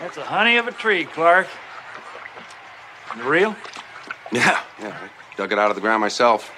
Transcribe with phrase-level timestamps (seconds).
[0.00, 1.48] That's a honey of a tree, Clark.
[3.22, 3.56] Real?
[4.32, 4.96] Yeah, yeah.
[5.02, 6.52] I dug it out of the ground myself.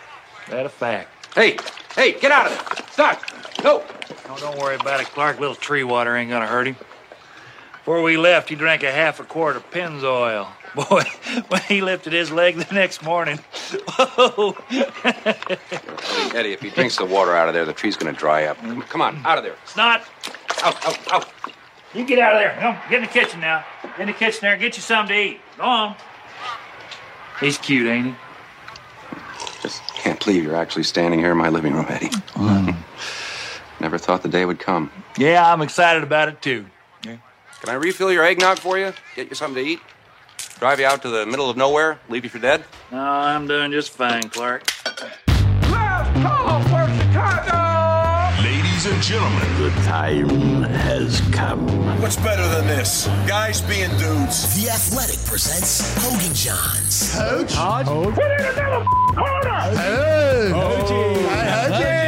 [0.48, 1.34] That a fact.
[1.34, 1.56] Hey,
[1.94, 2.86] hey, get out of there!
[2.90, 3.22] Stop!
[3.64, 3.82] No!
[4.28, 5.40] No, don't worry about it, Clark.
[5.40, 6.76] Little tree water ain't gonna hurt him.
[7.72, 10.48] Before we left, he drank a half a quart of Pennzoil.
[10.74, 11.02] Boy,
[11.48, 13.38] when he lifted his leg the next morning,
[13.88, 14.56] whoa!
[14.70, 18.58] Eddie, Eddie, if he drinks the water out of there, the tree's gonna dry up.
[18.58, 19.56] Come, come on, out of there.
[19.64, 20.02] It's not.
[20.62, 21.28] Out, out, out.
[21.94, 22.56] You get out of there.
[22.60, 23.64] Come, get in the kitchen now.
[23.82, 24.56] Get in the kitchen there.
[24.56, 25.40] Get you something to eat.
[25.56, 25.96] Go on.
[27.40, 28.14] He's cute, ain't he?
[29.62, 32.08] Just can't believe you're actually standing here in my living room, Eddie.
[32.08, 32.76] Mm.
[33.80, 34.90] Never thought the day would come.
[35.18, 36.66] Yeah, I'm excited about it too.
[37.60, 38.92] Can I refill your eggnog for you?
[39.14, 39.80] Get you something to eat?
[40.60, 41.98] Drive you out to the middle of nowhere?
[42.10, 42.64] Leave you for dead?
[42.92, 44.62] No, I'm doing just fine, Clark.
[48.44, 51.66] Ladies and gentlemen, The time has come.
[52.02, 53.06] what's better than this?
[53.26, 54.62] Guys being dudes.
[54.62, 57.16] The Athletic presents Hoge and Jahns.
[61.66, 61.99] From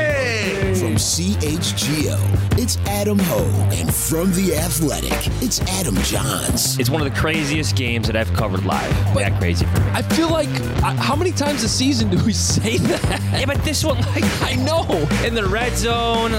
[1.03, 2.17] CHGO,
[2.59, 6.79] it's Adam Ho, And from The Athletic, it's Adam Jahns.
[6.79, 8.89] It's one of the craziest games that I've covered live.
[9.17, 9.87] that crazy for me.
[9.91, 10.49] I feel like
[10.83, 13.21] I, how many times a season do we say that?
[13.41, 14.85] Yeah, but this one, like, I know.
[15.27, 16.35] in the red zone.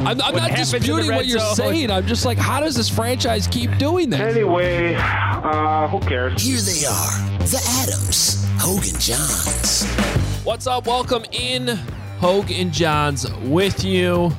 [0.00, 1.54] I'm, I'm not happens in the disputing what you're zone?
[1.54, 1.90] saying.
[1.90, 4.20] I'm just like, how does this franchise keep doing that?
[4.20, 6.40] Anyway, uh, who cares?
[6.42, 9.84] Here they are, the Adams, Hoge and Jahns.
[10.42, 10.86] What's up?
[10.86, 11.78] Welcome in,
[12.18, 14.30] Hoge and Jahns with you.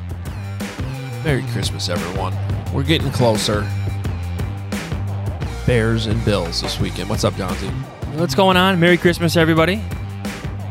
[1.23, 2.33] Merry Christmas, everyone.
[2.73, 3.67] We're getting closer.
[5.65, 7.09] Bears and Bills this weekend.
[7.09, 7.67] What's up, Johnsy?
[8.17, 8.79] What's going on?
[8.79, 9.75] Merry Christmas, everybody.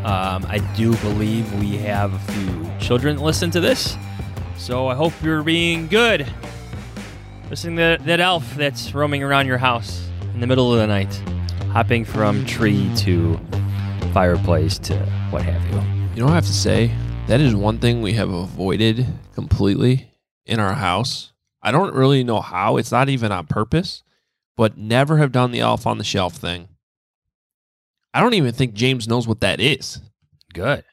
[0.04, 3.96] Um, I do believe we have a few children listen to this,
[4.56, 6.26] so I hope you're being good.
[7.48, 11.14] Listening to that elf that's roaming around your house in the middle of the night,
[11.72, 13.38] hopping from tree to
[14.12, 14.96] fireplace to
[15.30, 16.03] what have you.
[16.14, 16.92] You know what I have to say?
[17.26, 19.04] That is one thing we have avoided
[19.34, 20.12] completely
[20.46, 21.32] in our house.
[21.60, 22.76] I don't really know how.
[22.76, 24.04] It's not even on purpose,
[24.56, 26.68] but never have done the elf on the shelf thing.
[28.12, 30.00] I don't even think James knows what that is,
[30.52, 30.84] Good.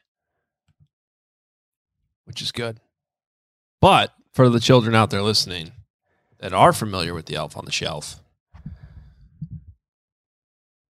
[2.24, 2.80] which is good.
[3.80, 5.70] But for the children out there listening
[6.40, 8.16] that are familiar with the elf on the shelf,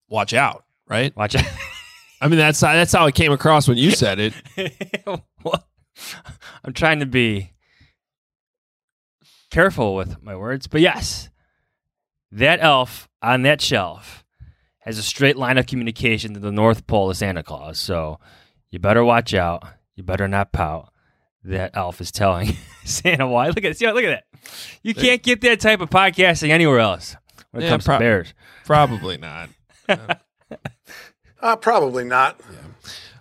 [0.09, 1.15] watch out, right?
[1.15, 1.45] Watch out.
[2.23, 4.33] I mean, that's that's how it came across when you said it.
[6.65, 7.53] I'm trying to be
[9.51, 11.29] careful with my words, but yes,
[12.31, 14.25] that elf on that shelf
[14.81, 17.79] has a straight line of communication to the North Pole of Santa Claus.
[17.79, 18.19] So
[18.71, 19.63] you better watch out.
[19.97, 20.93] You better not pout.
[21.45, 23.49] That elf is telling Santa why.
[23.49, 24.25] Look at see, look at that.
[24.83, 27.17] You can't get that type of podcasting anywhere else
[27.51, 28.35] when it Yeah, comes prob- to bears.
[28.65, 29.49] Probably not.
[31.43, 32.41] Uh, probably not.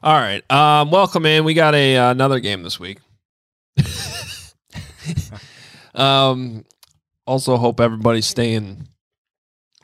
[0.04, 0.50] All right.
[0.52, 1.44] Um, welcome in.
[1.44, 3.00] We got a uh, another game this week.
[5.96, 6.64] um,
[7.26, 8.88] also hope everybody's staying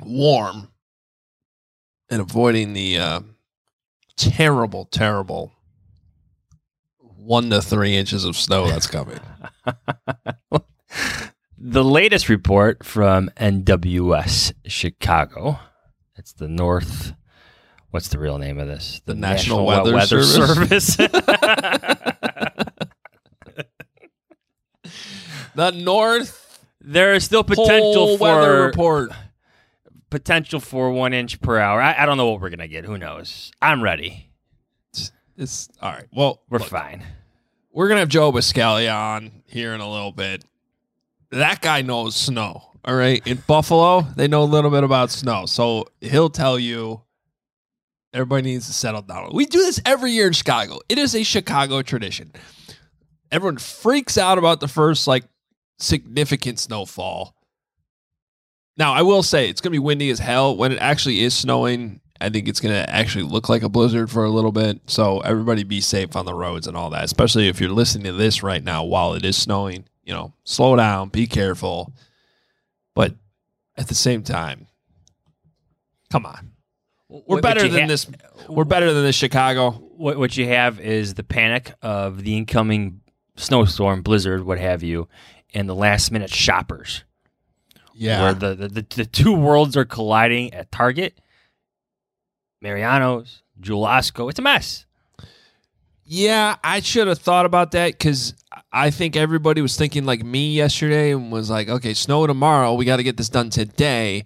[0.02, 0.70] warm
[2.09, 3.20] and avoiding the uh,
[4.16, 5.52] terrible, terrible
[7.00, 9.20] one to three inches of snow that's coming.
[11.59, 15.59] The latest report from NWS Chicago.
[16.16, 17.14] It's the North.
[17.92, 19.02] What's the real name of this?
[19.06, 20.36] The National Weather Service.
[20.36, 20.96] Service.
[25.56, 26.47] the North
[26.88, 29.11] there is still potential Pole weather report.
[30.09, 31.82] potential for one inch per hour.
[31.82, 32.85] I, I don't know what we're gonna get.
[32.85, 33.52] Who knows?
[33.61, 34.32] I'm ready.
[35.38, 36.08] It's all right.
[36.14, 37.03] Well, We're look, fine.
[37.72, 40.46] We're gonna have Joe Buscaglia on here in a little bit.
[41.32, 42.64] That guy knows snow.
[42.85, 47.02] All right, in Buffalo, they know a little bit about snow, so he'll tell you.
[48.17, 49.29] Everybody needs to settle down.
[49.34, 50.79] We do this every year in Chicago.
[50.90, 52.31] It is a Chicago tradition.
[53.31, 55.25] Everyone freaks out about the first like
[55.78, 57.35] significant snowfall.
[58.75, 61.35] Now, I will say it's going to be windy as hell when it actually is
[61.35, 64.81] snowing I think it's going to actually look like a blizzard for a little bit.
[64.87, 68.13] So everybody be safe on the roads and all that, especially if you're listening to
[68.13, 69.85] this right now while it is snowing.
[70.03, 71.93] You know, slow down, be careful.
[72.96, 73.13] But
[73.75, 74.67] at the same time,
[76.09, 76.53] come on.
[77.09, 78.08] We're What- better what than ha- this.
[78.50, 79.72] We're better than this Chicago.
[79.72, 83.02] What what you have is the panic of the incoming
[83.36, 85.08] snowstorm, blizzard, what have you,
[85.54, 87.04] and the last minute shoppers.
[87.94, 88.22] Yeah.
[88.22, 91.20] Where the, the, the, the two worlds are colliding at Target.
[92.62, 94.30] Mariano's, Jewel Osco.
[94.30, 94.86] It's a mess.
[96.04, 98.34] Yeah, I should have thought about that because
[98.72, 102.74] I think everybody was thinking like me yesterday and was like, okay, snow tomorrow.
[102.76, 104.26] We got to get this done today.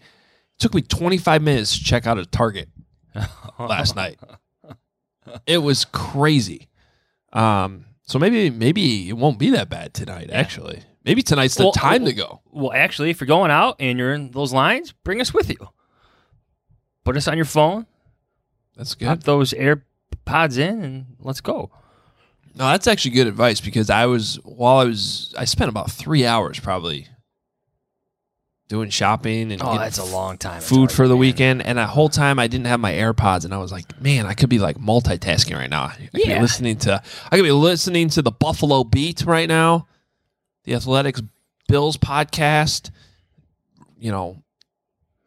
[0.61, 2.69] Took me 25 minutes to check out a Target
[3.59, 4.19] last night.
[5.47, 6.69] It was crazy.
[7.33, 10.29] Um, so maybe maybe it won't be that bad tonight.
[10.31, 12.41] Actually, maybe tonight's the Well, time to go.
[12.51, 15.69] Well, actually, if you're going out and you're in those lines, bring us with you.
[17.05, 17.87] Put us on your phone.
[18.75, 19.23] That's Pop good.
[19.23, 21.71] those AirPods in and let's go.
[22.53, 26.23] No, that's actually good advice because I was while I was I spent about three
[26.25, 27.07] hours probably
[28.71, 30.61] doing shopping and Oh, that's a long time.
[30.61, 31.19] Food for the man.
[31.19, 34.25] weekend, and that whole time I didn't have my AirPods, and I was like, man,
[34.25, 35.83] I could be like multitasking right now.
[35.83, 36.41] I could be Yeah.
[36.41, 39.87] listening to I could be listening to the Buffalo Beat right now,
[40.63, 41.21] the Athletics
[41.67, 42.89] Bills podcast.
[43.99, 44.41] You know,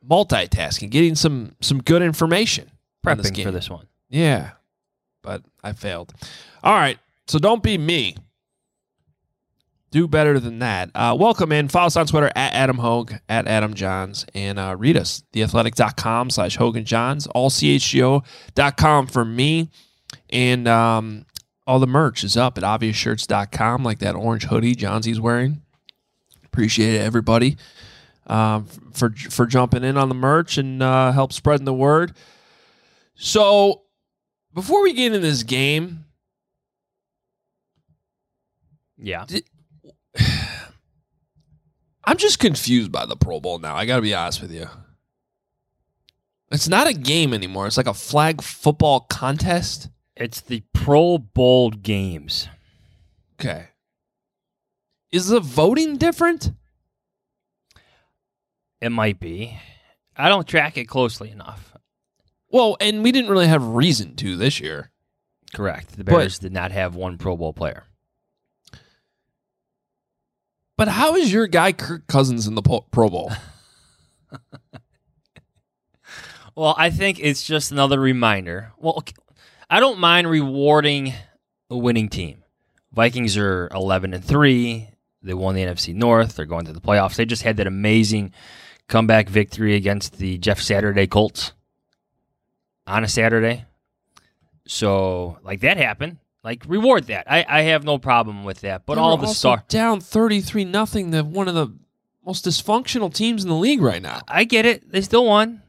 [0.09, 2.71] multitasking, getting some some good information.
[3.07, 3.87] on this Prepping for this one.
[4.09, 4.53] Yeah,
[5.23, 6.15] but I failed.
[6.63, 8.17] All right, so don't be me.
[9.95, 10.91] Do better than that.
[10.93, 11.69] Uh, welcome in.
[11.69, 16.31] Follow us on Twitter at Adam Hoge, at Adam Jahns, and uh, read us, theathletic.com
[16.31, 19.71] slash Hoge and Jahns, allchgo.com for me.
[20.31, 21.27] And um,
[21.65, 25.63] all the merch is up at obviousshirts.com, like that orange hoodie Johnsy's wearing.
[26.45, 27.57] Appreciate it, everybody,
[28.27, 32.17] um, for for jumping in on the merch and uh, help spreading the word.
[33.15, 33.83] So
[34.53, 36.05] before we get into this game,
[38.99, 39.27] Yeah.
[42.05, 43.75] I'm just confused by the Pro Bowl now.
[43.75, 44.69] I got to be honest with you.
[46.51, 47.67] It's not a game anymore.
[47.67, 49.89] It's like a flag football contest.
[50.17, 52.49] It's the Pro Bowl games.
[53.41, 53.69] Okay.
[55.11, 56.53] Is the voting different?
[58.81, 59.59] It might be.
[60.17, 61.73] I don't track it closely enough.
[62.51, 64.93] Well, and we didn't really have reason to this year.
[65.55, 65.97] Correct.
[65.97, 67.85] The But- Bears did not have one Pro Bowl player.
[70.77, 73.33] But how is your guy Kirk Cousins in the Pro Bowl?
[76.57, 78.73] Well, I think it's just another reminder.
[78.79, 79.03] Well,
[79.69, 81.13] I don't mind rewarding
[81.69, 82.45] a winning team.
[82.93, 84.89] Vikings are 11 and 3.
[85.23, 86.37] They won the NFC North.
[86.37, 87.17] They're going to the playoffs.
[87.17, 88.33] They just had that amazing
[88.89, 91.53] comeback victory against the Jeff Saturday Colts
[92.87, 93.65] on a Saturday.
[94.69, 96.19] So, like that happened.
[96.45, 97.25] Like reward that.
[97.31, 98.85] I, I have no problem with that.
[98.85, 101.69] But They all the star down 33 nothing to one of the
[102.25, 104.21] most dysfunctional teams in the league right now.
[104.29, 104.91] I get it.
[104.93, 105.63] They still won.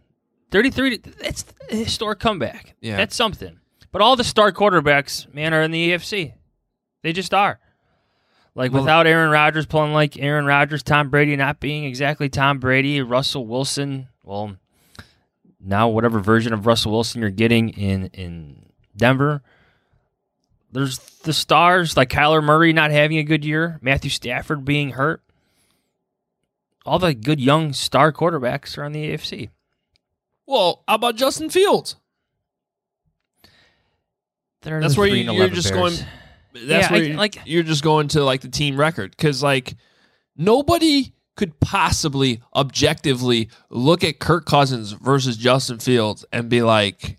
[0.52, 2.76] 33 that's a historic comeback.
[2.82, 2.98] Yeah.
[2.98, 3.60] That's something.
[3.92, 6.34] But all the star quarterbacks, man, are in the AFC.
[7.02, 7.60] They just are.
[8.54, 12.60] Like Well- without Aaron Rodgers playing like Aaron Rodgers, Tom Brady not being exactly Tom
[12.60, 14.58] Brady, Russell Wilson, well,
[15.60, 19.42] now whatever version of Russell Wilson you're getting in in Denver,
[20.76, 25.22] there's the stars like Kyler Murray not having a good year, Matthew Stafford being hurt.
[26.86, 29.50] All the good young star quarterbacks are on the AFC.
[30.46, 31.96] Well, how about Justin Fields?
[34.62, 35.98] They're That's where you, you're just Bears.
[36.02, 36.10] going.
[36.54, 39.44] That's Yeah, where I- you're, like- you're just going to like the team record because
[39.44, 39.76] like
[40.36, 47.18] nobody could possibly objectively look at Kirk Cousins versus Justin Fields and be like,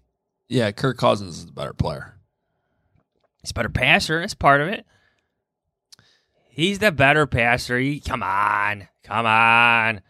[0.49, 2.16] yeah, Kirk Cousins is the better player.
[3.47, 4.21] He's a better passer.
[4.21, 4.85] That's part of it.
[6.49, 7.79] He's the better passer.
[7.79, 10.01] He, come on, come on.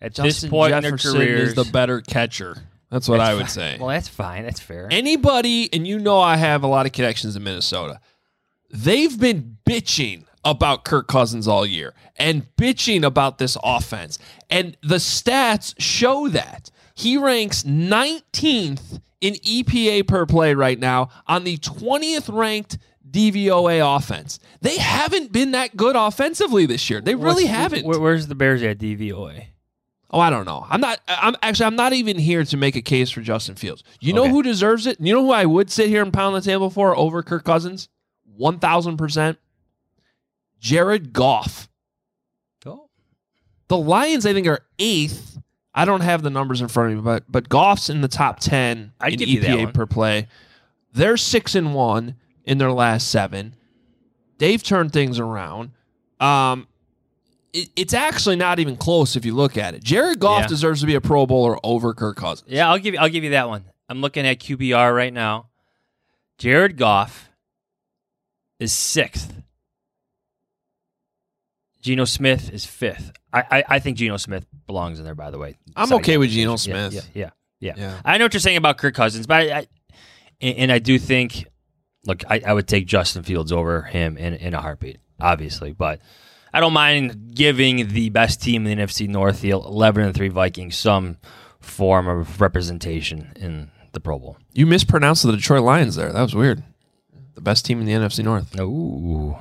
[0.00, 2.58] At Justin this point in Jefferson their careers, is the better catcher.
[2.90, 3.48] That's what That's I would fine.
[3.48, 3.76] say.
[3.78, 4.44] Well, that's fine.
[4.44, 4.88] That's fair.
[4.90, 8.00] Anybody, and you know I have a lot of connections in Minnesota.
[8.70, 14.18] They've been bitching about Kirk Cousins all year and bitching about this offense.
[14.50, 16.70] And the stats show that.
[16.94, 22.78] He ranks 19th in EPA per play right now on the 20th ranked
[23.10, 24.38] DVOA offense.
[24.60, 27.00] They haven't been that good offensively this year.
[27.00, 27.86] They really What's- haven't.
[27.86, 29.46] where- where's the Bears at DVOA?
[30.10, 30.64] Oh, I don't know.
[30.70, 31.00] I'm not.
[31.08, 31.66] I'm actually.
[31.66, 33.82] I'm not even here to make a case for Justin Fields.
[34.00, 34.30] You know Okay.
[34.30, 34.98] who deserves it?
[35.00, 37.88] You know who I would sit here and pound the table for over Kirk Cousins?
[38.36, 39.38] One thousand percent.
[40.60, 41.68] Jared Goff.
[42.64, 42.88] Go.
[43.68, 45.35] The Lions, I think, are eighth
[45.78, 48.40] I don't have the numbers in front of me, but but Goff's in the top
[48.40, 50.26] ten I'd in give you that EPA per play.
[50.92, 53.54] They're six and one in their last seven.
[54.38, 55.72] They've turned things around.
[56.18, 56.66] Um,
[57.52, 59.84] it, it's actually not even close if you look at it.
[59.84, 60.46] Jared Goff Yeah.
[60.46, 62.50] deserves to be a Pro Bowler over Kirk Cousins.
[62.50, 63.00] Yeah, I'll give you.
[63.00, 63.64] I'll give you that one.
[63.88, 65.48] I'm looking at QBR right now.
[66.38, 67.30] Jared Goff
[68.58, 69.32] is sixth.
[71.86, 73.12] Geno Smith is fifth.
[73.32, 75.14] I, I, I think Geno Smith belongs in there.
[75.14, 76.56] By the way, I'm Second okay with Geno.
[76.56, 76.92] Smith.
[76.92, 78.00] Yeah, yeah, yeah, Yeah.
[78.04, 79.66] I know what you're saying about Kirk Cousins, but I, I
[80.40, 81.44] and, and I do think,
[82.04, 86.00] look, I, I would take Justin Fields over him in in a heartbeat, obviously, but.
[86.54, 90.28] I don't mind giving the best team in the NFC North, the 11 and 3
[90.28, 91.18] Vikings, some
[91.60, 94.38] form of representation in the Pro Bowl.
[94.54, 96.10] You mispronounced the Detroit Lions there.
[96.10, 96.62] That was weird.
[97.34, 98.58] The best team in the NFC North.
[98.58, 99.36] Ooh.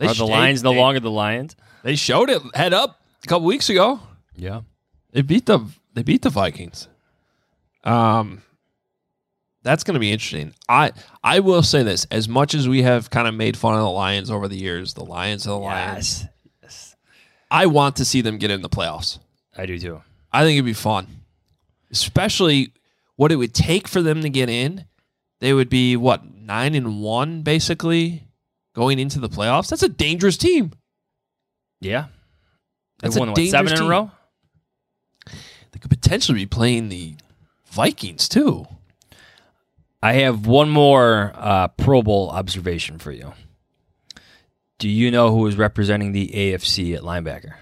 [0.00, 1.54] They Are the Lions no longer the Lions?
[1.82, 4.00] They showed it head up a couple weeks ago.
[4.34, 4.62] Yeah.
[5.12, 5.60] They beat the
[5.92, 6.88] they beat the Vikings.
[7.84, 8.40] Um
[9.62, 10.54] that's going to be interesting.
[10.70, 10.92] I
[11.22, 13.90] I will say this: as much as we have kind of made fun of the
[13.90, 16.24] Lions over the years, the Lions are the Lions.
[16.62, 16.96] Yes.
[17.50, 19.18] I want to see them get in the playoffs.
[19.54, 20.00] I do too.
[20.32, 21.08] I think it'd be fun,
[21.90, 22.72] especially
[23.16, 24.86] what it would take for them to get in.
[25.40, 28.29] They would be what nine and one basically
[28.74, 29.68] going into the playoffs.
[29.68, 30.72] That's a dangerous team.
[31.80, 32.06] Yeah.
[33.00, 33.88] That's They a won, what, seven dangerous in a team.
[33.90, 34.10] row?
[35.72, 37.14] They could potentially be playing the
[37.66, 38.66] Vikings too.
[40.02, 43.32] I have one more uh, Pro Bowl observation for you.
[44.78, 47.54] Do you know who is representing the AFC at linebacker?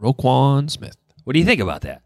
[0.00, 0.96] Roquan Smith.
[1.24, 2.02] What do you think about that?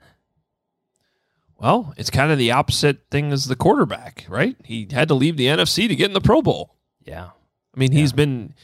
[1.59, 4.57] Well, it's kind of the opposite thing as the quarterback, right?
[4.65, 6.75] He had to leave the NFC to get in the Pro Bowl.
[7.05, 7.31] Yeah.
[7.75, 8.55] I mean, he's been.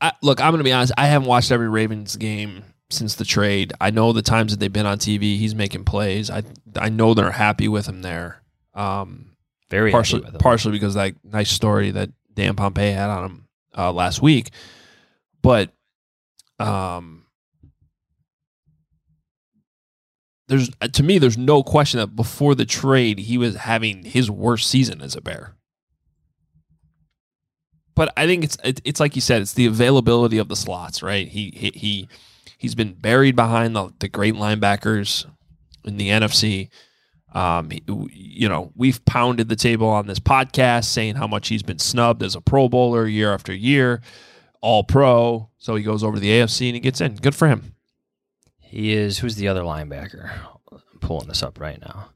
[0.00, 0.92] I, look, I'm going to be honest.
[0.96, 3.72] I haven't watched every Ravens game since the trade.
[3.80, 6.30] I know the times that they've been on TV, he's making plays.
[6.30, 6.42] I
[6.76, 8.42] I know they're happy with him there.
[8.74, 9.36] Um,
[9.70, 13.92] Very partially partially because of that nice story that Dan Pompei had on him uh,
[13.92, 14.50] last week,
[15.42, 15.70] but
[16.58, 17.24] um,
[20.48, 24.68] there's to me there's no question that before the trade he was having his worst
[24.68, 25.55] season as a Bear.
[27.96, 31.02] But I think it's it, it's like you said, it's the availability of the slots,
[31.02, 31.26] right?
[31.26, 32.08] He he, he
[32.58, 35.26] he's been buried behind the, the great linebackers
[35.84, 36.68] in the NFC.
[37.32, 37.70] Um,
[38.12, 42.22] you know, we've pounded the table on this podcast saying how much he's been snubbed
[42.22, 44.00] as a Pro Bowler year after year,
[44.60, 45.50] All Pro.
[45.58, 47.16] So he goes over to the AFC and he gets in.
[47.16, 47.74] Good for him.
[48.58, 50.30] He is, who's the other linebacker?
[50.70, 52.10] I'm pulling this up right now.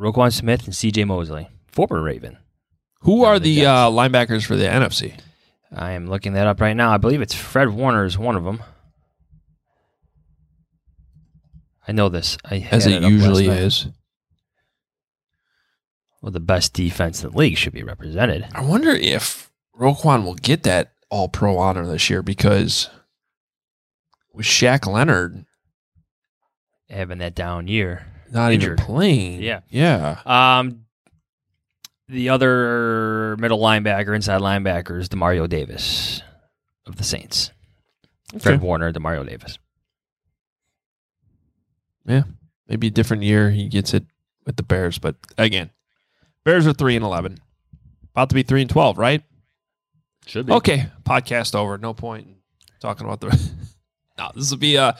[0.00, 2.38] Roquan Smith and CJ Mosley, former Raven.
[3.00, 5.18] Who are the the uh, linebackers for the NFC?
[5.74, 6.90] I am looking that up right now.
[6.92, 8.60] I believe it's Fred Warner is one of them.
[11.86, 12.36] I know this.
[12.44, 13.86] I As it up usually is.
[16.20, 18.46] Well, the best defense in the league should be represented.
[18.54, 22.90] I wonder if Roquan will get that All Pro honor this year because
[24.32, 25.44] with Shaq Leonard
[26.90, 28.80] Having that down year, not Injured.
[28.80, 29.60] even playing, Yeah.
[29.68, 30.86] yeah, Um,
[32.08, 36.22] the other middle linebacker, inside linebacker, is Demario Davis
[36.86, 37.50] of the Saints.
[38.38, 38.64] Fred Okay.
[38.64, 39.58] Warner, Demario Davis.
[42.06, 42.22] yeah,
[42.68, 44.04] maybe a different year he gets it
[44.46, 45.70] with the Bears, but again,
[46.44, 47.38] Bears are three and eleven,
[48.12, 49.22] about to be three and twelve, right?
[50.26, 50.52] Should be.
[50.52, 51.78] Okay, podcast over.
[51.78, 52.34] No point in
[52.80, 53.28] talking about the.
[54.18, 54.92] no, this will be uh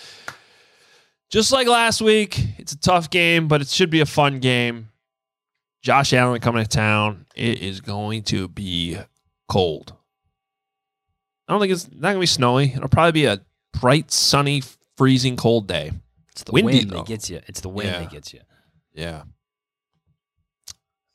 [1.31, 2.39] just like last week.
[2.59, 4.89] It's a tough game, but it should be a fun game.
[5.83, 7.27] Josh Allen coming to town.
[7.35, 8.99] It is going to be
[9.49, 9.95] cold.
[11.47, 12.73] I don't think it's not gonna be snowy.
[12.75, 13.41] It'll probably be a
[13.81, 14.63] bright, sunny,
[14.97, 15.93] freezing cold day.
[16.33, 16.97] It's the Windy, wind though.
[16.99, 17.41] that gets you.
[17.47, 17.99] It's the wind Yeah.
[18.01, 18.41] that gets you.
[18.93, 19.23] Yeah.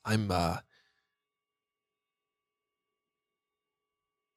[0.05, 0.57] I'm uh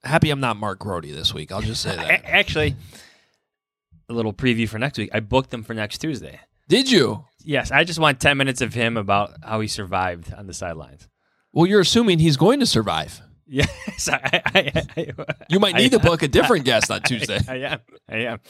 [0.05, 1.51] happy I'm not Mark Grote this week.
[1.53, 2.25] I'll just say that.
[2.25, 2.77] Actually,
[4.09, 5.11] a little preview for next week.
[5.13, 6.41] I booked them for next Tuesday.
[6.69, 7.25] Did you?
[7.47, 11.09] Yes, I just want 10 minutes of him about how he survived on the sidelines.
[11.53, 13.23] Well, you're assuming he's going to survive.
[13.47, 15.13] Yes, I, I, I,
[15.49, 17.39] You might need to book a different guest on Tuesday.
[17.49, 17.81] I, am.
[18.09, 18.41] I am.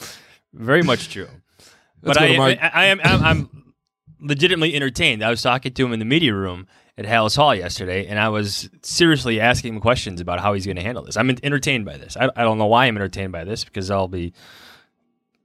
[0.54, 1.28] Very much true.
[2.02, 2.58] Let's but I, Mark.
[2.60, 3.00] I, I am.
[3.04, 3.74] I'm, I'm
[4.18, 5.22] legitimately entertained.
[5.22, 8.30] I was talking to him in the media room at Halas Hall yesterday, and I
[8.30, 11.18] was seriously asking him questions about how he's going to handle this.
[11.18, 12.16] I'm entertained by this.
[12.16, 14.32] I, I don't know why I'm entertained by this because I'll be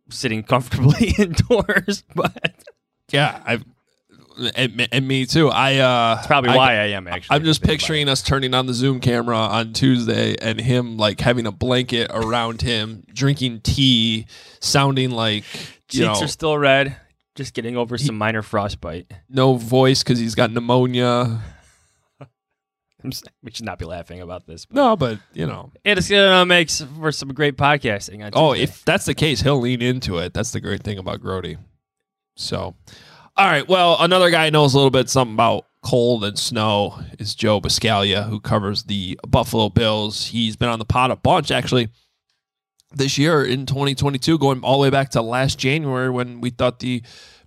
[0.09, 2.03] sitting comfortably indoors.
[2.15, 2.63] But
[3.11, 3.63] Yeah, I've
[4.55, 5.49] and, and me too.
[5.49, 8.73] I uh, That's probably why I am, actually, I'm just picturing us turning on the
[8.73, 14.25] Zoom camera on Tuesday and him like having a blanket around him, drinking tea,
[14.59, 15.43] sounding like
[15.89, 16.95] Cheeks know are still red.
[17.35, 19.11] Just getting over some minor frostbite.
[19.29, 21.41] no voice because he's got pneumonia.
[23.03, 24.65] We should not be laughing about this.
[24.65, 25.71] But No, but you know.
[25.83, 28.29] it's gonna make for some great podcasting.
[28.33, 30.33] Oh, if that's the case, he'll lean into it.
[30.33, 31.57] That's the great thing about Grote.
[32.41, 32.75] So,
[33.37, 33.67] all right.
[33.67, 38.27] Well, another guy knows a little bit something about cold and snow is Joe Buscaglia,
[38.27, 40.27] who covers the Buffalo Bills.
[40.27, 41.89] He's been on the pod a bunch actually
[42.93, 46.79] this year in 2022, going all the way back to last January when we thought
[46.79, 47.01] the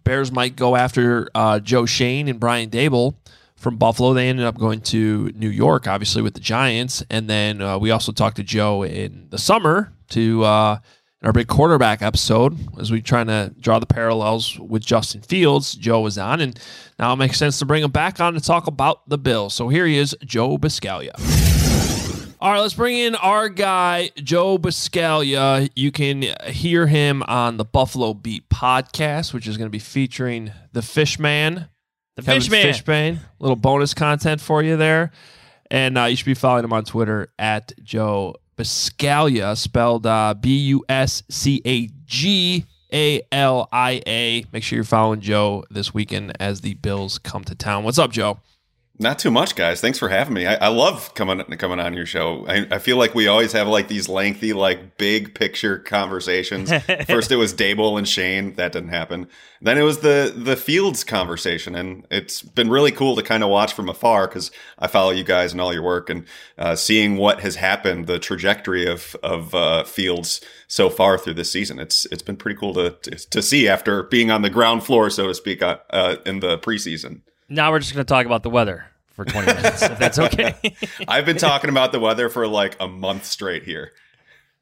[0.05, 3.15] Bears might go after uh, Joe Schoen and Brian Daboll
[3.57, 4.13] from Buffalo.
[4.13, 7.91] They ended up going to New York, obviously with the Giants, and then uh, we
[7.91, 10.79] also talked to Joe in the summer to uh,
[11.25, 15.73] in our big quarterback episode as we trying to draw the parallels with Justin Fields.
[15.73, 16.61] Joe was on, and
[16.99, 19.55] now it makes sense to bring him back on to talk about the Bills.
[19.55, 21.15] So here he is, Joe Buscaglia.
[22.43, 25.71] All right, let's bring in our guy, Joe Buscaglia.
[25.75, 30.53] You can hear him on the Buffalo Beat podcast, which is going to be featuring
[30.75, 31.69] the Fishman.
[32.17, 33.19] The Kevin Fishbain.
[33.39, 35.11] Little bonus content for you there.
[35.71, 40.57] And uh, you should be following him on Twitter at Joe Buscaglia, spelled uh, B
[40.69, 44.45] U S C A G A L I A.
[44.53, 47.85] Make sure you're following Joe this weekend as the Bills come to town.
[47.85, 48.39] What's up, Joe?
[48.97, 49.81] Not too much, guys.
[49.81, 50.47] Thanks for having me.
[50.47, 52.47] I, I love coming coming on your show.
[52.47, 56.73] I, I feel like we always have like these lengthy, like big picture conversations.
[57.09, 58.55] First, it was Daboll and Schoen.
[58.55, 59.27] That didn't happen.
[59.61, 63.51] Then it was the the Fields conversation, and it's been really cool to kind of
[63.51, 66.25] watch from afar because I follow you guys and all your work, and
[66.57, 71.51] uh, seeing what has happened, the trajectory of of uh, Fields so far through this
[71.51, 71.81] season.
[71.81, 75.11] It's it's been pretty cool to to, to see after being on the ground floor,
[75.11, 77.23] so to speak, uh, uh, in the preseason.
[77.49, 80.55] Now we're just gonna talk about the weather for 20 minutes, if that's okay.
[81.09, 83.93] I've been talking about the weather for like a month straight here.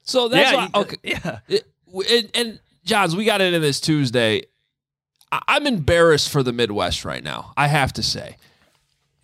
[0.03, 0.97] So that's Yeah, why, you- okay.
[1.03, 1.39] yeah.
[1.49, 1.67] It-
[2.11, 4.43] and, and Johns, we got into this Tuesday.
[5.31, 7.53] I- I'm embarrassed for the Midwest right now.
[7.57, 8.37] I have to say,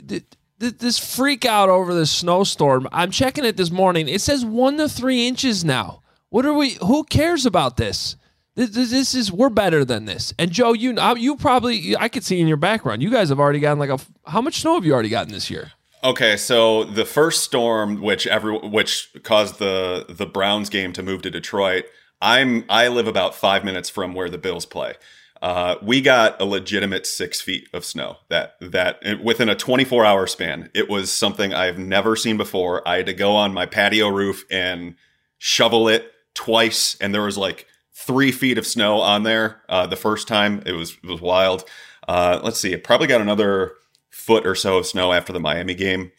[0.07, 0.23] Th-
[0.61, 2.89] th- this freak out over this snowstorm.
[2.93, 4.09] I'm checking it this morning.
[4.09, 6.03] It says one to three inches now.
[6.31, 6.77] What are we?
[6.87, 8.17] Who cares about this?
[8.59, 10.35] This, this- is we're better than this.
[10.39, 13.03] And Joe, you you probably I could see in your background.
[13.03, 13.99] You guys have already gotten like a.
[14.29, 15.73] How much snow have you already gotten this year?
[16.03, 21.23] Okay, so the first storm, which every which caused the the Browns game to move
[21.23, 21.85] to Detroit,
[22.21, 24.95] I'm I live about five minutes from where the Bills play.
[25.41, 30.27] Uh, we got a legitimate six feet of snow that that within a 24 hour
[30.27, 30.69] span.
[30.75, 32.87] It was something I've never seen before.
[32.87, 34.97] I had to go on my patio roof and
[35.39, 37.67] shovel it twice, and there was like
[37.99, 39.63] three feet of snow on there.
[39.69, 41.65] Uh, the first time it was it was wild.
[42.07, 43.75] Uh, let's see, it probably got another
[44.09, 46.13] foot or so of snow after the Miami game.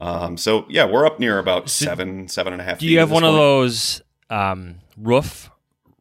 [0.00, 2.78] Um, so yeah, we're up near about seven, seven and a half.
[2.78, 5.50] Do you have one of those um, roof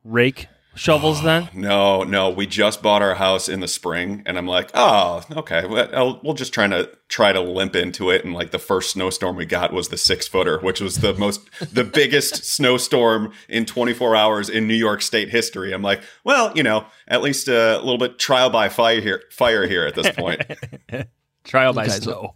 [0.03, 1.49] rake shovels oh, then?
[1.53, 5.65] No, no, we just bought our house in the spring, and I'm like, oh, okay,
[5.65, 8.25] well, I'll, we'll just try to try to limp into it.
[8.25, 11.41] And like the first snowstorm we got was the six footer, which was the most,
[11.73, 15.73] the biggest snowstorm in 24 hours in New York State history.
[15.73, 19.67] I'm like, well, you know, at least a little bit trial by fire here, fire
[19.67, 20.41] here at this point.
[21.43, 22.35] Trial by Okay, so-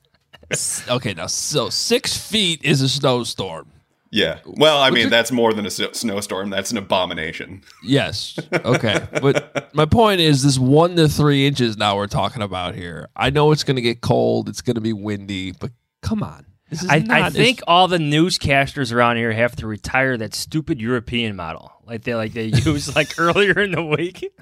[0.52, 0.96] snow.
[0.96, 3.72] Okay, now so six feet is a snowstorm.
[4.12, 6.50] Yeah, well, I mean, could- that's more than a snowstorm.
[6.50, 7.64] That's an abomination.
[7.84, 8.38] Yes.
[8.66, 9.06] Okay.
[9.22, 13.08] but my point is this one to three inches now we're talking about here.
[13.16, 14.50] I know it's going to get cold.
[14.50, 16.46] It's going to be windy, but come on.
[16.70, 20.36] This is I, not I think all the newscasters around here have to retire that
[20.36, 24.34] stupid European model, like they like they used like earlier in the week.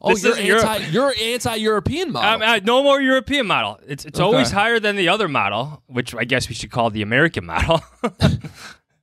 [0.00, 0.64] oh, This you're isn't Europe.
[0.64, 2.42] anti, you're anti-European model.
[2.42, 3.78] Um, uh, no more European model.
[3.86, 4.24] It's it's Okay.
[4.24, 7.82] always higher than the other model, which I guess we should call the American model.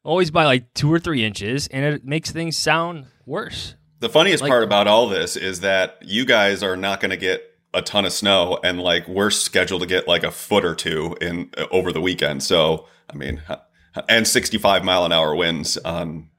[0.03, 3.75] always by like two or three inches, and it makes things sound worse.
[3.99, 7.17] The funniest Like- part about all this is that you guys are not going to
[7.17, 10.75] get a ton of snow, and like we're scheduled to get like a foot or
[10.75, 12.43] two in uh, over the weekend.
[12.43, 13.41] So I mean,
[14.09, 16.29] and 65 mile an hour winds on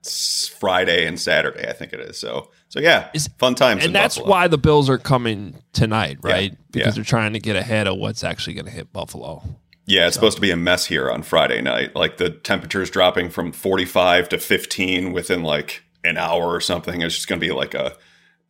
[0.59, 2.19] Friday and Saturday, I think it is.
[2.19, 3.85] So so yeah, fun times.
[3.85, 4.31] and that's Buffalo.
[4.31, 6.57] why the Bills are coming tonight, right?
[6.71, 6.91] Because yeah.
[6.93, 9.43] they're trying to get ahead of what's actually going to hit Buffalo.
[9.87, 11.97] Yeah, it's supposed to be a mess here on Friday night.
[11.97, 17.03] Like the temperature's dropping from 45 to 15 within like an hour or something.
[17.03, 17.97] It's just going to be like a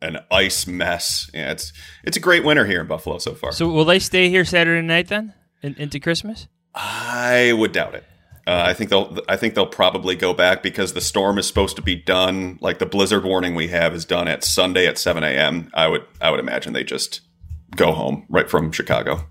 [0.01, 1.31] an ice mess.
[1.33, 3.51] Yeah, it's it's a great winter here in Buffalo so far.
[3.51, 6.47] So will they stay here Saturday night then, in, into Christmas?
[6.75, 8.03] I would doubt it.
[8.45, 9.17] Uh, I think they'll.
[9.29, 12.59] I think they'll probably go back because the storm is supposed to be done.
[12.61, 15.71] Like the blizzard warning we have is done at Sunday at 7 a.m.
[15.73, 16.05] I would.
[16.19, 17.21] I would imagine they just
[17.75, 19.27] go home right from Chicago.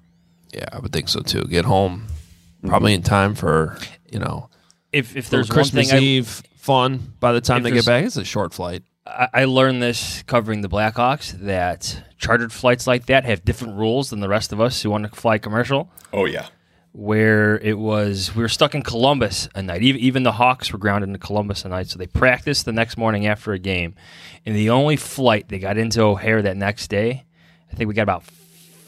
[0.52, 1.42] Yeah, I would think so too.
[1.44, 2.06] Get home
[2.66, 3.00] probably mm-hmm.
[3.00, 3.76] in time for
[4.10, 4.48] you know
[4.92, 7.14] If if for there's one Christmas thing I, Eve fun.
[7.20, 8.82] By the time they get back, it's a short flight.
[9.06, 14.10] I I learned this covering the Blackhawks that chartered flights like that have different rules
[14.10, 15.90] than the rest of us who want to fly commercial.
[16.12, 16.48] Oh yeah,
[16.92, 19.82] Where it was, we were stuck in Columbus a night.
[19.82, 22.96] Even, even the Hawks were grounded in Columbus a night, so they practiced the next
[22.96, 23.94] morning after a game.
[24.46, 27.24] And the only flight they got into O'Hare that next day,
[27.72, 28.24] I think we got about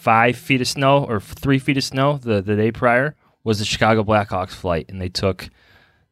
[0.05, 3.65] five feet of snow or three feet of snow the, the day prior, was the
[3.65, 5.49] Chicago Blackhawks flight, and they took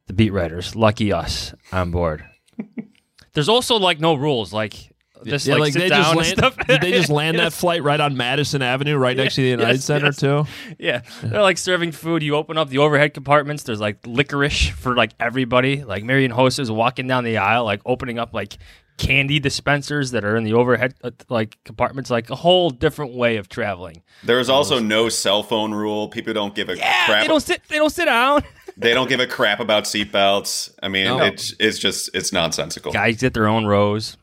[0.07, 2.25] the beat writers, lucky us, on board.
[3.33, 4.92] There's also like no rules, like
[5.25, 6.37] just yeah, like, like sit they down just and land.
[6.37, 6.67] stuff.
[6.67, 9.73] Did they just land that flight right on Madison Avenue, right next to the United
[9.75, 10.17] Yes, Center yes.
[10.17, 10.45] too?
[10.79, 12.23] Yeah, they're like serving food.
[12.23, 13.63] You open up the overhead compartments.
[13.63, 15.83] There's like licorice for like everybody.
[15.83, 18.57] Like Marian Hossa is walking down the aisle, like opening up like
[18.97, 22.09] candy dispensers that are in the overhead uh, like compartments.
[22.11, 24.03] Like a whole different way of traveling.
[24.23, 26.07] there is also no cell phone rule.
[26.09, 27.21] People don't give a Yeah, crap.
[27.23, 27.61] they don't sit.
[27.69, 28.43] They don't sit down.
[28.75, 30.73] They don't give a crap about seatbelts.
[30.81, 31.23] I mean, No.
[31.23, 32.91] it's it's just it's nonsensical.
[32.91, 34.17] Guys get their own rows.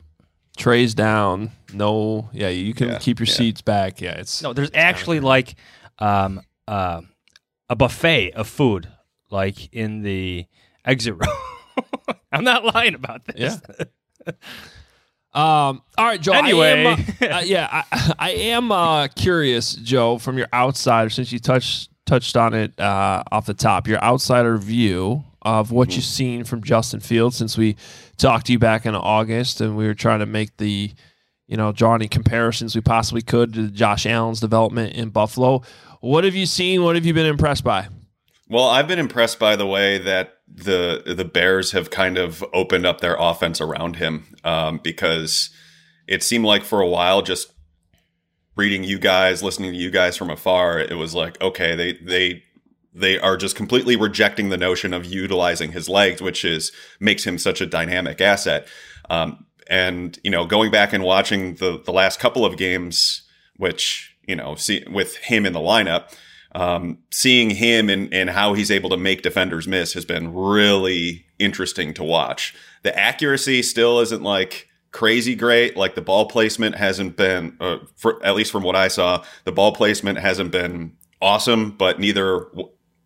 [0.61, 1.51] Trays down.
[1.73, 3.33] No, yeah, you can Yeah, keep your yeah.
[3.33, 3.99] seats back.
[3.99, 5.55] Yeah, it's No, there's actually like
[5.97, 7.01] um, uh,
[7.69, 8.87] a buffet of food,
[9.31, 10.45] like in the
[10.85, 12.13] exit row.
[12.31, 13.59] I'm not lying about this.
[14.25, 14.33] Yeah.
[15.33, 15.81] Um.
[15.97, 16.33] All right, Joe.
[16.33, 16.85] Anyway.
[16.85, 21.31] I am, uh, uh, yeah, I, I am uh, curious, Joe, from your outsider, since
[21.31, 26.03] you touched touched on it uh, off the top, your outsider view of what you've
[26.05, 27.77] seen from Justin Fields since we
[28.21, 30.91] talked to you back in August, and we were trying to make the,
[31.47, 35.63] you know, draw any comparisons we possibly could to Josh Allen's development in Buffalo.
[35.99, 36.83] What have you seen?
[36.83, 37.87] What have you been impressed by?
[38.47, 42.85] Well, I've been impressed by the way that the the Bears have kind of opened
[42.85, 45.49] up their offense around him um, because
[46.07, 47.53] it seemed like for a while, just
[48.57, 52.43] reading you guys, listening to you guys from afar, it was like okay, they they
[52.93, 57.37] they are just completely rejecting the notion of utilizing his legs, which is makes him
[57.37, 58.67] such a dynamic asset.
[59.09, 63.23] Um, and you know, going back and watching the the last couple of games,
[63.57, 66.13] which you know, see with him in the lineup
[66.53, 71.25] um, seeing him and, and how he's able to make defenders miss has been really
[71.39, 72.53] interesting to watch.
[72.83, 75.77] The accuracy still isn't like crazy great.
[75.77, 79.51] Like the ball placement hasn't been, uh, for, at least from what I saw, the
[79.51, 82.47] ball placement hasn't been awesome, but neither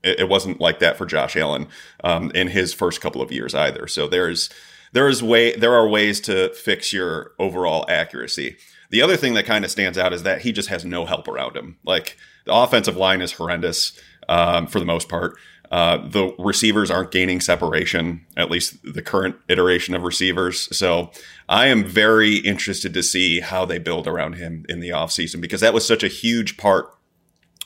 [0.05, 1.67] it, it wasn't like that for Josh Allen
[2.03, 3.87] um, in his first couple of years either.
[3.87, 4.49] So there's
[4.93, 8.57] there is way there are ways to fix your overall accuracy.
[8.91, 11.27] The other thing that kind of stands out is that he just has no help
[11.27, 11.77] around him.
[11.83, 15.37] Like the offensive line is horrendous um, for the most part.
[15.71, 20.75] Uh, the receivers aren't gaining separation, at least the current iteration of receivers.
[20.77, 21.11] So
[21.49, 25.61] I am very interested to see how they build around him in the offseason because
[25.61, 26.95] that was such a huge part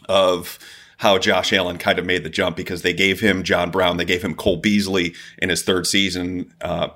[0.08, 0.58] of
[1.00, 4.06] how Josh Allen kind of made the jump because they gave him John Brown, they
[4.06, 6.54] gave him Cole Beasley in his third season.
[6.60, 6.90] Uh,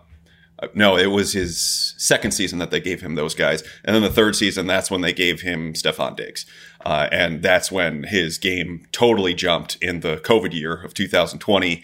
[0.73, 3.63] no, it was his second season that they gave him those guys.
[3.83, 6.45] And then the third season, that's when they gave him Stefon Diggs.
[6.85, 11.81] Uh, and that's when his game totally jumped in the COVID year of 2020.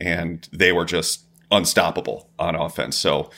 [0.00, 2.96] And they were just unstoppable on offense.
[2.96, 3.30] So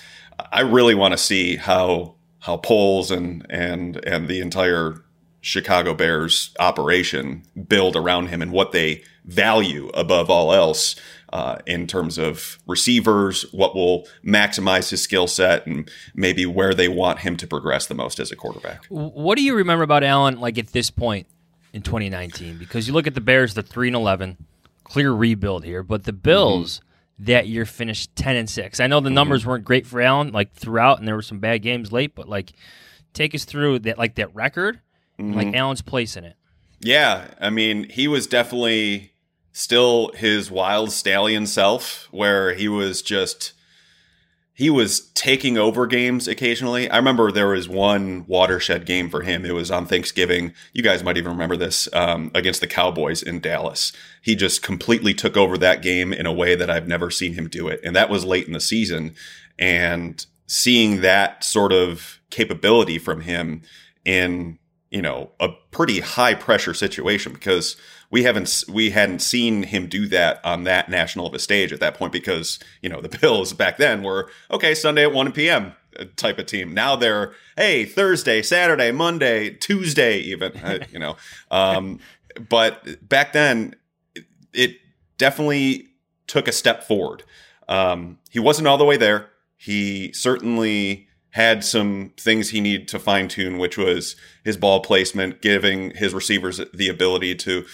[0.53, 5.05] I really want to see how how Poles and and and the entire
[5.41, 10.97] Chicago Bears operation build around him and what they value above all else
[11.33, 16.89] uh, in terms of receivers, what will maximize his skill set, and maybe where they
[16.89, 18.85] want him to progress the most as a quarterback.
[18.89, 21.27] What do you remember about Allen like at this point
[21.73, 22.59] in 2019?
[22.59, 24.37] Because you look at the Bears, they're three and 11,
[24.83, 26.81] clear rebuild here, but the Bills
[27.21, 28.81] that year finished 10 and six.
[28.81, 31.59] I know the numbers weren't great for Allen like throughout, and there were some bad
[31.59, 32.53] games late, but like
[33.13, 34.81] take us through that like that record,
[35.21, 36.37] and, like Allen's place in it.
[36.81, 39.13] Yeah, I mean, he was definitely
[39.53, 43.53] still his wild stallion self, where he was just
[44.61, 46.91] he was taking over games occasionally.
[46.91, 49.47] I remember there was one watershed game for him.
[49.47, 50.53] It was on Thanksgiving.
[50.75, 53.91] You guys might even remember this um, against the Cowboys in Dallas.
[54.21, 57.49] He just completely took over that game in a way that I've never seen him
[57.49, 59.15] do it, and that was late in the season.
[59.59, 63.63] And seeing that sort of capability from him
[64.05, 64.59] in
[64.91, 67.77] you know a pretty high pressure situation because
[68.11, 71.81] we haven't we hadn't seen him do that on that national of a stage at
[71.81, 75.73] that point because you know the Bills back then were okay Sunday at 1 p.m.
[76.17, 76.75] type of team.
[76.75, 81.17] Now they're hey Thursday, Saturday, Monday, Tuesday even uh, you know.
[81.51, 82.01] Um,
[82.49, 83.77] but back then
[84.15, 84.77] it, it
[85.19, 85.87] definitely
[86.27, 87.23] took a step forward.
[87.69, 89.31] Um, he wasn't all the way there.
[89.57, 95.41] He certainly had some things he needed to fine tune, which was his ball placement,
[95.41, 97.65] giving his receivers the ability to,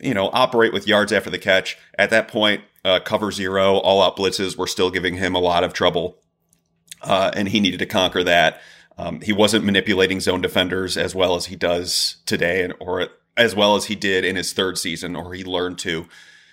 [0.00, 1.78] you know, operate with yards after the catch.
[1.96, 5.62] At that point, uh, cover zero, all out blitzes were still giving him a lot
[5.62, 6.18] of trouble,
[7.02, 8.60] uh, and he needed to conquer that.
[8.98, 13.54] Um, he wasn't manipulating zone defenders as well as he does today, and or as
[13.54, 16.06] well as he did in his third season, or he learned to.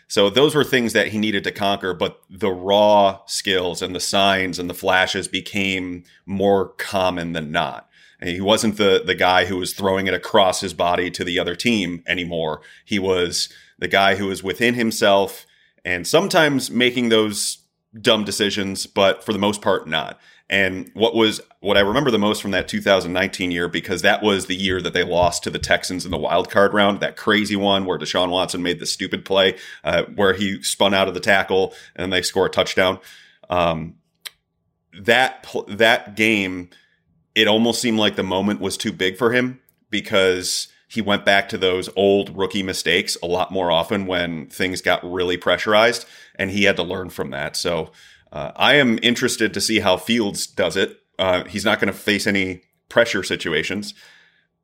[0.09, 3.99] So those were things that he needed to conquer, but the raw skills and the
[3.99, 7.87] signs and the flashes became more common than not.
[8.19, 11.39] And he wasn't the the guy who was throwing it across his body to the
[11.39, 12.61] other team anymore.
[12.83, 15.45] He was the guy who was within himself
[15.85, 17.59] and sometimes making those
[18.01, 20.19] dumb decisions, but for the most part not.
[20.49, 24.47] And what was what I remember the most from that 2019 year because that was
[24.47, 27.55] the year that they lost to the Texans in the wild card round, that crazy
[27.55, 31.19] one where Deshaun Watson made the stupid play uh, where he spun out of the
[31.19, 32.99] tackle and they score a touchdown.
[33.49, 33.95] Um,
[34.99, 36.69] that that game,
[37.35, 39.59] it almost seemed like the moment was too big for him
[39.91, 44.81] because he went back to those old rookie mistakes a lot more often when things
[44.81, 47.55] got really pressurized, and he had to learn from that.
[47.55, 47.91] So
[48.31, 50.97] uh, I am interested to see how Fields does it.
[51.17, 53.93] Uh, he's not going to face any pressure situations.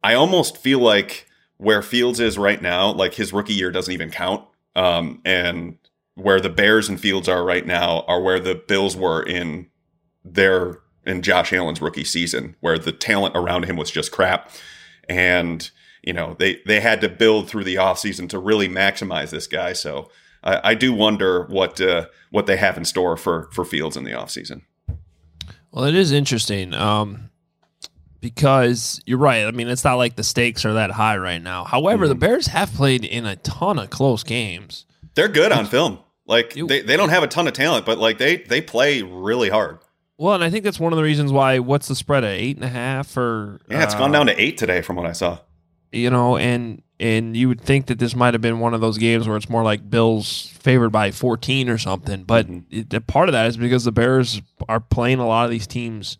[0.03, 4.11] I almost feel like where Fields is right now, like his rookie year doesn't even
[4.11, 4.45] count.
[4.75, 5.77] Um, and
[6.15, 9.69] where the Bears and Fields are right now are where the Bills were in
[10.23, 14.49] their in Josh Allen's rookie season, where the talent around him was just crap.
[15.07, 15.69] And,
[16.01, 19.73] you know, they, they had to build through the offseason to really maximize this guy.
[19.73, 20.09] So
[20.45, 24.03] I, I do wonder what uh, what they have in store for for Fields in
[24.03, 24.61] the offseason.
[25.71, 27.29] Well, it is interesting um,
[28.21, 29.45] because you're right.
[29.45, 31.65] I mean, it's not like the stakes are that high right now.
[31.65, 32.09] However, mm-hmm.
[32.09, 34.85] the Bears have played in a ton of close games.
[35.15, 35.99] They're good on film.
[36.25, 39.49] Like they, they don't have a ton of talent, but like they they play really
[39.49, 39.79] hard.
[40.17, 41.59] Well, and I think that's one of the reasons why.
[41.59, 43.59] What's the spread at eight and a half or?
[43.69, 45.39] Yeah, it's uh, gone down to eight today, from what I saw.
[45.95, 48.97] You know, and and you would think that this might have been one of those
[48.97, 52.23] games where it's more like Bills favored by 14 or something.
[52.23, 52.95] But mm-hmm.
[52.95, 56.17] it, part of that is because the Bears are playing a lot of these teams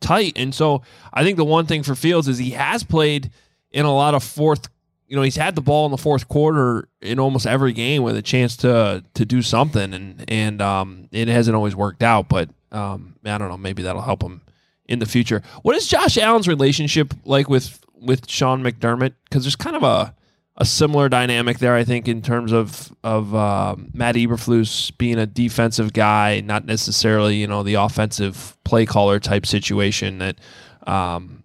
[0.00, 3.30] tight, and so I think the one thing for Fields is he has played
[3.70, 4.68] in a lot of fourth.
[5.06, 8.16] You know, he's had the ball in the fourth quarter in almost every game with
[8.16, 12.28] a chance to to do something, and and um, it hasn't always worked out.
[12.28, 14.42] But um, I don't know, maybe that'll help him
[14.86, 15.42] in the future.
[15.62, 19.14] What is Josh Allen's relationship like with with Sean McDermott?
[19.24, 20.14] Because there's kind of a
[20.60, 25.26] a similar dynamic there, I think, in terms of of uh, Matt Eberflus being a
[25.26, 30.38] defensive guy, not necessarily you know the offensive play caller type situation that
[30.86, 31.44] um,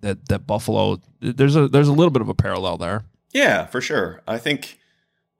[0.00, 1.00] that that Buffalo.
[1.20, 3.04] There's a there's a little bit of a parallel there.
[3.32, 4.22] Yeah, for sure.
[4.26, 4.78] I think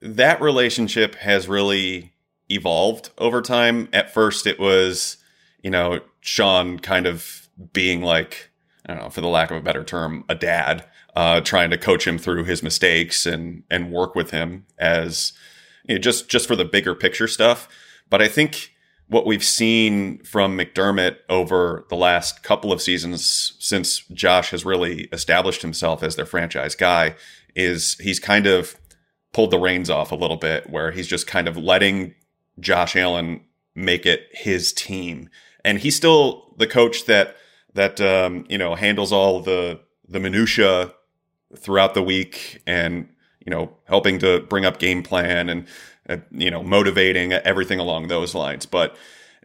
[0.03, 2.12] that relationship has really
[2.48, 3.88] evolved over time.
[3.92, 5.18] At first, it was
[5.62, 8.51] you know Sean kind of being like
[8.88, 11.79] I don't know, for the lack of a better term, a dad uh, trying to
[11.79, 15.33] coach him through his mistakes and and work with him as
[15.87, 17.68] you know, just just for the bigger picture stuff.
[18.09, 18.72] But I think
[19.09, 25.09] what we've seen from McDermott over the last couple of seasons since Josh has really
[25.12, 27.14] established himself as their franchise guy
[27.55, 28.79] is he's kind of
[29.33, 32.14] pulled the reins off a little bit where he's just kind of letting
[32.61, 33.40] Josh Allen
[33.74, 35.31] make it his team.
[35.64, 37.37] And he's still the coach that
[37.79, 40.93] that um, you know handles all the the minutia
[41.57, 43.09] throughout the week and
[43.45, 45.67] you know helping to bring up game plan and
[46.09, 48.67] uh, you know motivating everything along those lines.
[48.67, 48.97] But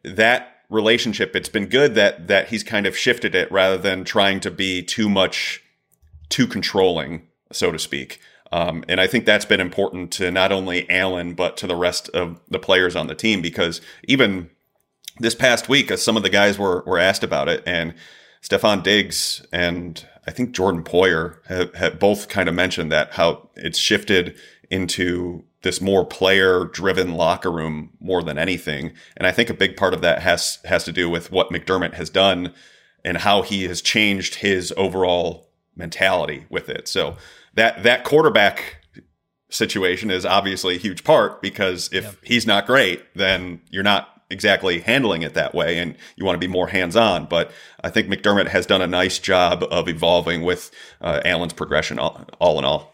[0.04, 4.40] that relationship it's been good that that he's kind of shifted it rather than trying
[4.40, 5.62] to be too much
[6.30, 8.20] too controlling so to speak.
[8.52, 12.10] Um, and I think that's been important to not only Allen but to the rest
[12.10, 14.50] of the players on the team because even
[15.20, 17.94] this past week, uh, some of the guys were were asked about it, and
[18.44, 23.50] Stefon Diggs and I think Jordan Poyer have, have both kind of mentioned that how
[23.56, 24.38] it's shifted
[24.70, 28.94] into this more player driven locker room more than anything.
[29.16, 31.94] And I think a big part of that has has to do with what McDermott
[31.94, 32.54] has done
[33.04, 36.88] and how he has changed his overall mentality with it.
[36.88, 37.16] So
[37.54, 38.78] that that quarterback
[39.50, 42.16] situation is obviously a huge part because if yep.
[42.24, 46.46] he's not great, then you're not exactly handling it that way and you want to
[46.46, 47.26] be more hands on.
[47.26, 52.00] But I think McDermott has done a nice job of evolving with uh, Allen's progression
[52.00, 52.94] all, all in all.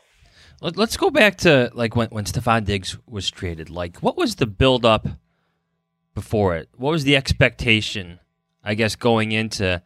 [0.62, 3.70] Let's go back to like when, when Stefon Diggs was traded.
[3.70, 5.08] Like, what was the build up
[6.14, 6.68] before it?
[6.76, 8.20] What was the expectation,
[8.62, 9.82] I guess, going into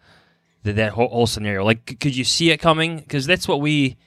[0.63, 1.63] the, that whole, whole scenario?
[1.63, 2.97] Like, could you see it coming?
[2.97, 3.97] Because that's what we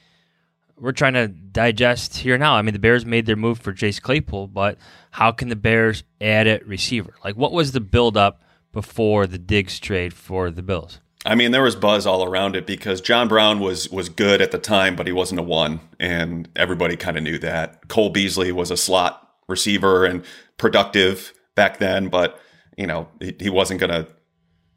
[0.78, 2.54] we're trying to digest here now.
[2.54, 4.78] I mean, the Bears made their move for Chase Claypool, but
[5.10, 7.14] how can the Bears add a receiver?
[7.24, 8.42] Like, what was the buildup
[8.76, 11.00] before the Diggs trade for the Bills.
[11.24, 14.50] I mean, there was buzz all around it because John Brown was was good at
[14.50, 17.88] the time, but he wasn't a one, and everybody kind of knew that.
[17.88, 20.22] Cole Beasley was a slot receiver and
[20.58, 22.38] productive back then, but
[22.76, 24.06] you know he, he wasn't going to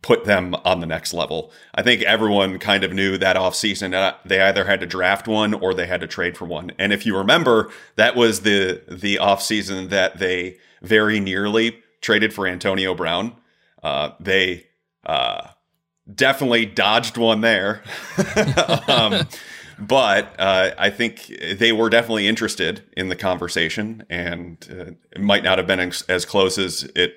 [0.01, 1.51] put them on the next level.
[1.75, 5.53] I think everyone kind of knew that offseason that they either had to draft one
[5.53, 6.71] or they had to trade for one.
[6.79, 12.47] And if you remember, that was the the offseason that they very nearly traded for
[12.47, 13.35] Antonio Brown.
[13.83, 14.67] Uh, they
[15.05, 15.49] uh,
[16.13, 17.83] definitely dodged one there.
[18.87, 19.27] um,
[19.79, 25.43] but uh, I think they were definitely interested in the conversation, and uh, it might
[25.43, 27.15] not have been as close as it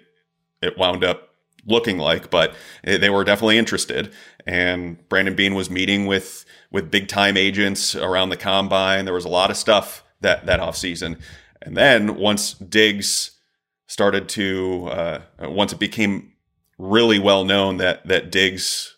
[0.61, 1.32] it wound up
[1.66, 4.12] looking like, but they were definitely interested.
[4.46, 9.05] And Brandon Beane was meeting with with big time agents around the combine.
[9.05, 11.18] There was a lot of stuff that that off season,
[11.61, 13.33] and then once Diggs
[13.87, 16.33] started to uh, once it became
[16.79, 18.96] really well known that that Diggs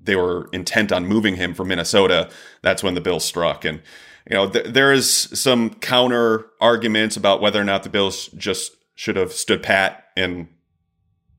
[0.00, 2.30] they were intent on moving him from Minnesota.
[2.62, 3.82] That's when the bill struck, and
[4.28, 8.76] you know th- there is some counter arguments about whether or not the Bills just
[8.94, 10.48] should have stood pat and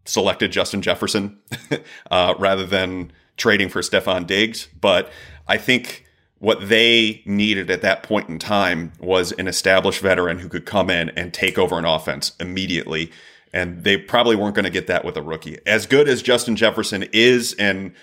[0.09, 1.37] selected Justin Jefferson
[2.11, 4.67] uh, rather than trading for Stefon Diggs.
[4.79, 5.11] But
[5.47, 6.05] I think
[6.39, 10.89] what they needed at that point in time was an established veteran who could come
[10.89, 13.11] in and take over an offense immediately.
[13.53, 15.57] And they probably weren't going to get that with a rookie.
[15.65, 17.93] As good as Justin Jefferson is, and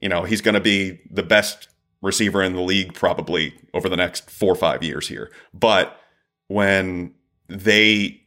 [0.00, 1.68] you know he's going to be the best
[2.00, 5.30] receiver in the league probably over the next four or five years here.
[5.52, 5.98] But
[6.48, 7.14] when
[7.48, 8.23] they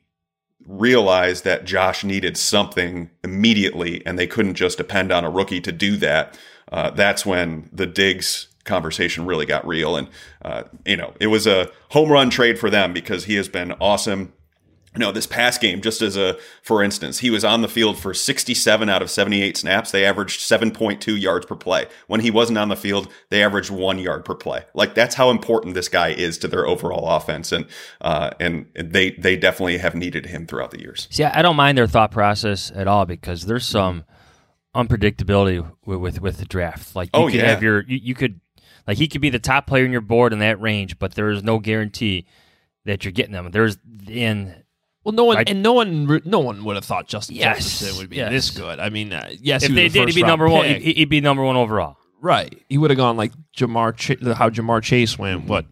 [0.67, 5.71] realized that Josh needed something immediately and they couldn't just depend on a rookie to
[5.71, 6.37] do that,
[6.71, 9.95] uh, that's when the Diggs conversation really got real.
[9.95, 10.09] And,
[10.43, 13.71] uh, you know, it was a home run trade for them because he has been
[13.79, 14.33] awesome.
[14.97, 18.13] Know, this past game, just as a for instance, he was on the field for
[18.13, 19.91] 67 out of 78 snaps.
[19.91, 21.85] They averaged 7.2 yards per play.
[22.07, 24.63] When he wasn't on the field, they averaged one yard per play.
[24.73, 27.65] Like that's how important this guy is to their overall offense, and
[28.01, 31.07] uh, and they they definitely have needed him throughout the years.
[31.11, 34.03] See, I don't mind their thought process at all because there's some
[34.75, 36.95] unpredictability with with, with the draft.
[36.95, 37.47] Like you Oh, could yeah.
[37.49, 38.39] have your you, you could
[38.87, 41.29] like he could be the top player in your board in that range, but there
[41.29, 42.27] is no guarantee
[42.85, 43.49] that you're getting them.
[43.51, 44.63] There's in
[45.07, 47.97] Well, no one I- and no one, no one would have thought Justin Yes, Jefferson
[47.99, 48.29] would be yes.
[48.29, 48.81] this good.
[48.81, 50.65] I mean, uh, yes, if he they a did, he'd be first-round number one.
[50.65, 51.95] He'd, he'd be number one overall.
[52.19, 52.53] right?
[52.67, 55.45] He would have gone like Ja'Marr, Ch- how Ja'Marr Chase went.
[55.45, 55.65] What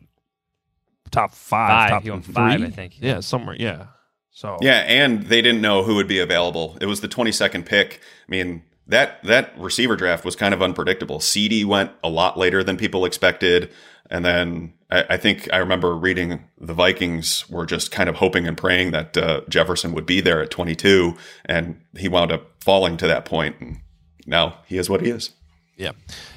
[1.11, 1.69] top five?
[1.69, 2.33] Five, top he went three?
[2.33, 2.93] five, I think.
[3.01, 3.57] Yeah, somewhere.
[3.59, 3.87] Yeah.
[4.31, 6.77] So Yeah, and they didn't know who would be available.
[6.81, 7.99] It was the 22nd pick.
[8.27, 11.19] I mean, that that receiver draft was kind of unpredictable.
[11.19, 13.71] CeeDee went a lot later than people expected,
[14.09, 18.47] and then I, I think I remember reading the Vikings were just kind of hoping
[18.47, 21.15] and praying that uh, Jefferson would be there at 22,
[21.45, 23.79] and he wound up falling to that point, and
[24.25, 25.31] now he is what he is.
[25.77, 25.91] Yeah.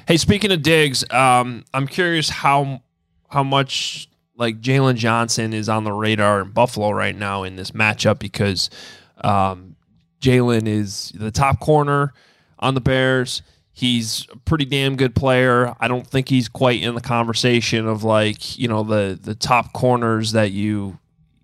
[0.07, 2.81] Hey, speaking of Diggs, um, I'm curious how
[3.29, 7.71] how much like Jaylon Johnson is on the radar in Buffalo right now in this
[7.71, 8.69] matchup because
[9.17, 9.75] um,
[10.21, 12.13] Jaylon is the top corner
[12.57, 13.41] on the Bears.
[13.79, 15.73] He's a pretty damn good player.
[15.79, 19.71] I don't think he's quite in the conversation of like you know the the top
[19.71, 20.99] corners that you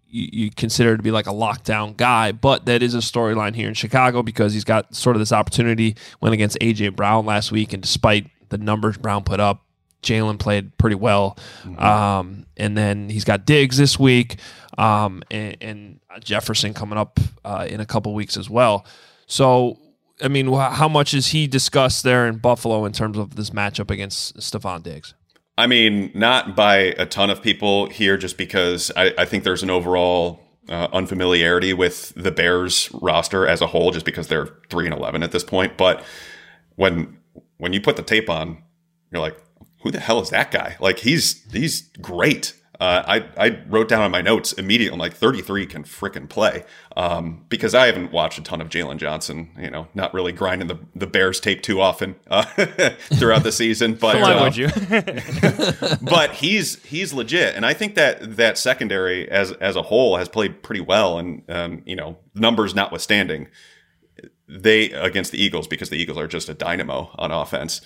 [0.09, 3.73] you, consider to be like a lockdown guy, but that is a storyline here in
[3.73, 5.95] Chicago because he's got sort of this opportunity.
[6.21, 9.65] Went against AJ Brown last week, and despite the numbers Brown put up,
[10.03, 11.37] Jaylon played pretty well.
[11.77, 14.37] Um, and then he's got Diggs this week,
[14.77, 18.85] um, and, and Jefferson coming up uh, in a couple weeks as well.
[19.27, 19.79] So,
[20.21, 23.91] I mean, how much is he discussed there in Buffalo in terms of this matchup
[23.91, 25.13] against Stefon Diggs?
[25.57, 29.63] I mean, not by a ton of people here, just because I, I think there's
[29.63, 34.85] an overall uh, unfamiliarity with the Bears roster as a whole, just because they're three
[34.85, 35.77] and eleven at this point.
[35.77, 36.03] But
[36.75, 37.17] when
[37.57, 38.63] when you put the tape on,
[39.11, 39.37] you're like,
[39.81, 40.75] who the hell is that guy?
[40.79, 42.53] Like he's he's great.
[42.79, 43.03] Uh,
[43.37, 44.95] I I wrote down on my notes immediately.
[44.95, 46.65] I'm like 33 can frickin' play
[46.97, 49.51] um, because I haven't watched a ton of Jaylon Johnson.
[49.57, 52.43] You know, not really grinding the the Bears tape too often uh,
[53.13, 53.97] throughout the season.
[54.05, 54.67] But Why uh, would you?
[56.01, 60.29] but he's he's legit, and I think that that secondary as as a whole has
[60.29, 63.47] played pretty well, and um, you know numbers notwithstanding,
[64.47, 67.81] they against the Eagles because the Eagles are just a dynamo on offense.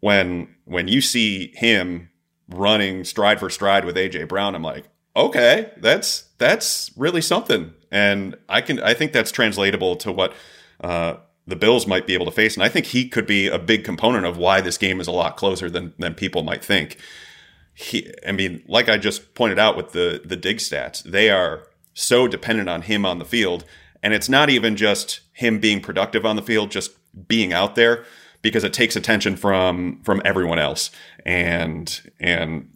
[0.00, 2.10] When when you see him
[2.48, 4.84] running stride for stride with AJ Brown, I'm like,
[5.14, 10.34] okay, that's that's really something, and I can I think that's translatable to what.
[10.80, 11.16] Uh,
[11.48, 13.84] the Bills might be able to face, and I think he could be a big
[13.84, 16.98] component of why this game is a lot closer than than people might think.
[17.72, 21.68] He, I mean, like I just pointed out with the the Diggs stats, they are
[21.94, 23.64] so dependent on him on the field,
[24.02, 26.90] and it's not even just him being productive on the field, just
[27.28, 28.04] being out there
[28.46, 30.92] because it takes attention from from everyone else
[31.24, 32.70] and and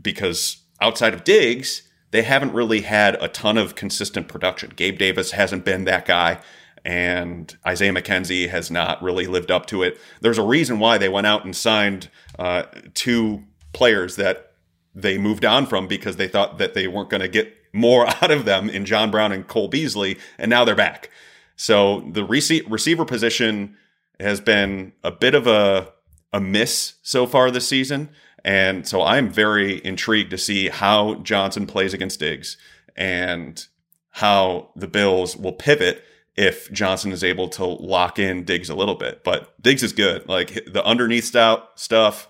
[0.00, 4.72] because outside of Diggs, they haven't really had a ton of consistent production.
[4.74, 6.38] Gabe Davis hasn't been that guy
[6.86, 10.00] and Isaiah McKenzie has not really lived up to it.
[10.22, 12.08] There's a reason why they went out and signed
[12.38, 12.62] uh,
[12.94, 13.44] two
[13.74, 14.52] players that
[14.94, 18.30] they moved on from because they thought that they weren't going to get more out
[18.30, 21.10] of them in John Brown and Cole Beasley, and now they're back.
[21.56, 23.76] So the rece- receiver position
[24.20, 25.92] has been a bit of a
[26.32, 28.10] a miss so far this season,
[28.44, 32.56] and so I'm very intrigued to see how Johnson plays against Diggs
[32.96, 33.66] and
[34.10, 36.04] how the Bills will pivot
[36.36, 39.24] if Johnson is able to lock in Diggs a little bit.
[39.24, 40.28] But Diggs is good.
[40.28, 42.28] Like the underneath stout stuff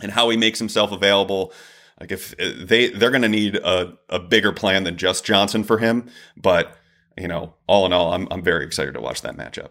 [0.00, 1.52] and how he makes himself available.
[2.00, 5.64] Like if uh, they they're going to need a, a bigger plan than just Johnson
[5.64, 6.08] for him.
[6.36, 6.76] But
[7.16, 9.70] you know, all in all, I'm I'm very excited to watch that matchup.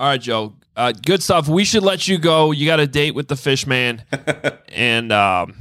[0.00, 0.54] All right, Joe.
[0.74, 1.46] Uh, good stuff.
[1.46, 2.52] We should let you go.
[2.52, 4.02] You got a date with the fish man,
[4.70, 5.54] and um,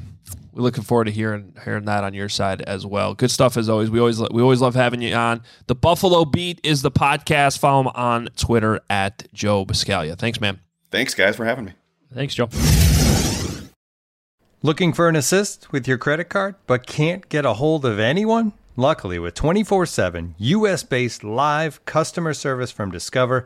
[0.54, 3.16] we're looking forward to hearing hearing that on your side as well.
[3.16, 3.90] Good stuff as always.
[3.90, 5.42] We always we always love having you on.
[5.68, 7.60] The Buffalo Beat is the podcast.
[7.60, 10.18] Follow him on Twitter at Joe Buscaglia.
[10.18, 10.62] Thanks, man.
[10.90, 11.74] Thanks, guys, for having me.
[12.14, 12.48] Thanks, Joe.
[14.62, 18.54] Looking for an assist with your credit card, but can't get a hold of anyone?
[18.80, 23.46] Luckily, with 24 7 US based live customer service from Discover,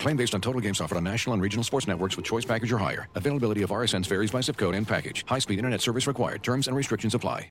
[0.00, 2.72] Claim based on total games offered on national and regional sports networks with choice package
[2.72, 3.08] or higher.
[3.14, 5.24] Availability of RSNs varies by zip code and package.
[5.28, 6.42] High speed internet service required.
[6.42, 7.50] Terms and restrictions apply.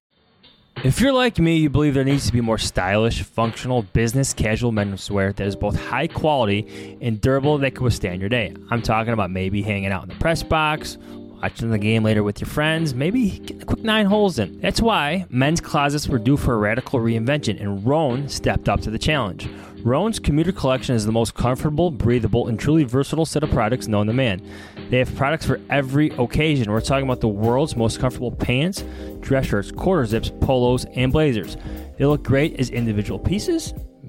[0.84, 4.72] If you're like me, you believe there needs to be more stylish, functional, business casual
[4.72, 8.56] menswear that is both high quality and durable that can withstand your day.
[8.72, 10.98] I'm talking about maybe hanging out in the press box,
[11.42, 14.60] watching the game later with your friends, maybe getting a quick nine holes in.
[14.60, 18.92] That's why men's closets were due for a radical reinvention, and Rhone stepped up to
[18.92, 19.48] the challenge.
[19.82, 24.08] Rhone's commuter collection is the most comfortable, breathable, and truly versatile set of products known
[24.08, 24.42] to man.
[24.90, 26.70] They have products for every occasion.
[26.70, 28.84] We're talking about the world's most comfortable pants,
[29.22, 31.56] dress shirts, quarter zips, polos, and blazers.
[31.98, 33.74] They look great as individual pieces,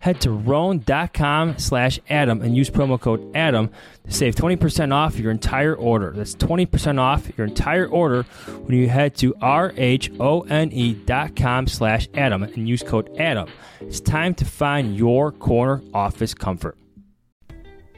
[0.00, 3.70] head to rhone.com slash adam and use promo code adam
[4.04, 6.12] to save 20% off your entire order.
[6.14, 8.24] That's 20% off your entire order
[8.64, 9.76] when you head to r-h-o-n-e.com
[11.66, 13.48] slash adam and use code adam.
[13.80, 16.76] It's time to find your corner office comfort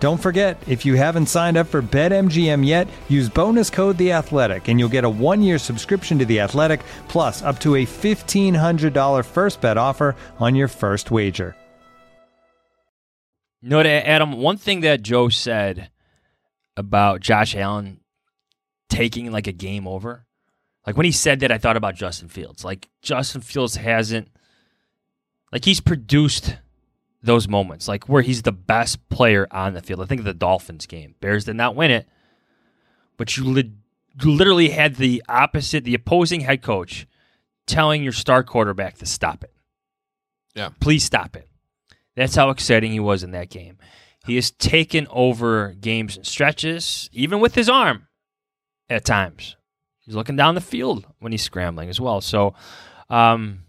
[0.00, 4.68] Don't forget, if you haven't signed up for BetMGM yet, use bonus code The Athletic,
[4.68, 8.92] and you'll get a one-year subscription to The Athletic, plus up to a fifteen hundred
[8.92, 11.56] dollar first bet offer on your first wager.
[13.60, 15.90] Know, Adam, one thing that Joe said
[16.76, 17.98] about Josh Allen
[18.88, 20.26] taking like a game over,
[20.88, 22.64] Like when he said that, I thought about Justin Fields.
[22.64, 24.28] Like Justin Fields hasn't,
[25.52, 26.56] like he's produced
[27.22, 30.00] those moments, like where he's the best player on the field.
[30.00, 31.14] I think of the Dolphins game.
[31.20, 32.08] Bears did not win it,
[33.16, 33.72] but you, li-
[34.22, 37.06] literally had the opposite, the opposing head coach
[37.66, 39.52] telling your star quarterback to stop it.
[40.54, 40.70] Yeah.
[40.80, 41.48] Please stop it.
[42.16, 43.78] That's how exciting he was in that game.
[44.26, 48.08] He has taken over games and stretches, even with his arm
[48.90, 49.56] at times.
[50.00, 52.20] He's looking down the field when he's scrambling as well.
[52.20, 52.54] So
[53.08, 53.64] um,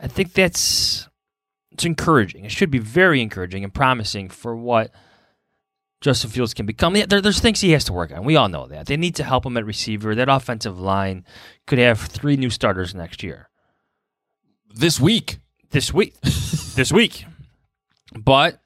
[0.00, 1.08] I think that's
[1.82, 2.44] it's encouraging.
[2.44, 4.92] It should be very encouraging and promising for what
[6.00, 6.92] Justin Fields can become.
[6.94, 8.24] There, there's things he has to work on.
[8.24, 8.86] We all know that.
[8.86, 10.14] They need to help him at receiver.
[10.14, 11.24] That offensive line
[11.66, 13.48] could have three new starters next year.
[14.72, 15.38] This week.
[15.70, 16.20] This week.
[16.22, 17.24] this week.
[18.16, 18.60] But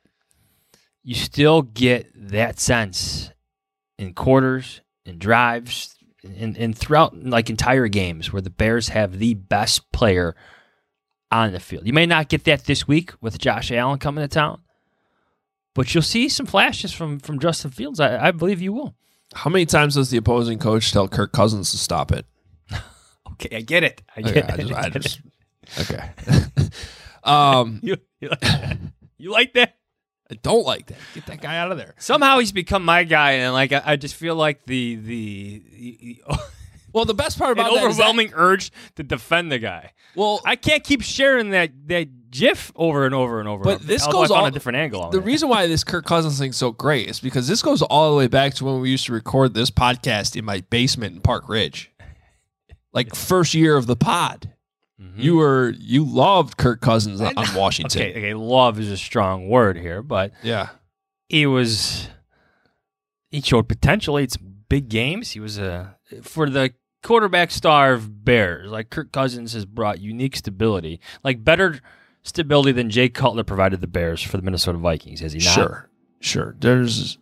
[1.02, 3.30] you still get that sense
[3.98, 9.32] in quarters, in drives, and, and throughout like entire games where the Bears have the
[9.32, 10.36] best player
[11.30, 11.86] on the field.
[11.86, 14.60] You may not get that this week with Josh Allen coming to town,
[15.74, 18.00] but you'll see some flashes from from Justin Fields.
[18.00, 18.94] I, I believe you will.
[19.34, 22.26] How many times does the opposing coach tell Kirk Cousins to stop it?
[23.32, 24.00] Okay, I get it.
[24.16, 24.66] I get Okay, I it.
[24.66, 25.20] just- I just-
[25.90, 26.10] okay.
[27.24, 28.78] um, you, you, like that?
[29.18, 29.76] you like that?
[30.30, 30.96] I don't like that.
[31.14, 31.94] Get that guy out of there.
[31.98, 36.22] Somehow he's become my guy, and like I, I just feel like the the,
[36.96, 39.92] well, the best part about an that is that- overwhelming urge to defend the guy.
[40.14, 43.62] Well, I can't keep sharing that that GIF over and over and over.
[43.62, 45.10] But this goes on a different angle.
[45.10, 48.16] The reason why this Kirk Cousins thing's so great is because this goes all the
[48.16, 51.48] way back to when we used to record this podcast in my basement in Park
[51.50, 51.92] Ridge,
[52.94, 54.52] like first year of the pod.
[55.00, 55.20] Mm-hmm.
[55.20, 58.00] You were you loved Kirk Cousins on on Washington.
[58.00, 60.70] Okay, okay, love is a strong word here, but Yeah.
[61.28, 62.08] he was
[63.30, 64.16] he showed potential.
[64.16, 65.32] It's big games.
[65.32, 66.72] He was a for the
[67.06, 68.70] quarterback star of Bears.
[68.70, 71.80] Like Kirk Cousins has brought unique stability, like better
[72.22, 75.20] stability than Jay Cutler provided the Bears for the Minnesota Vikings.
[75.20, 75.54] Has he not?
[75.54, 75.88] Sure,
[76.20, 76.56] sure.
[76.58, 77.18] There's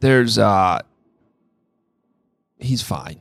[0.00, 0.80] there's uh
[2.58, 3.20] he's fine.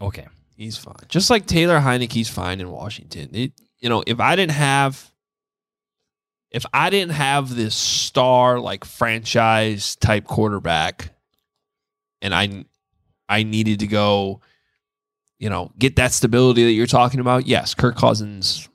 [0.00, 0.26] Okay.
[0.56, 0.94] He's fine.
[1.08, 3.30] Just like Taylor Heinicke's fine in Washington.
[3.32, 5.10] It, you know, if I didn't have
[6.50, 11.14] if I didn't have this star like franchise type quarterback
[12.20, 12.66] and I
[13.28, 14.42] I needed to go
[15.42, 18.68] you know, get that stability that you're talking about, yes, Kirk Cousins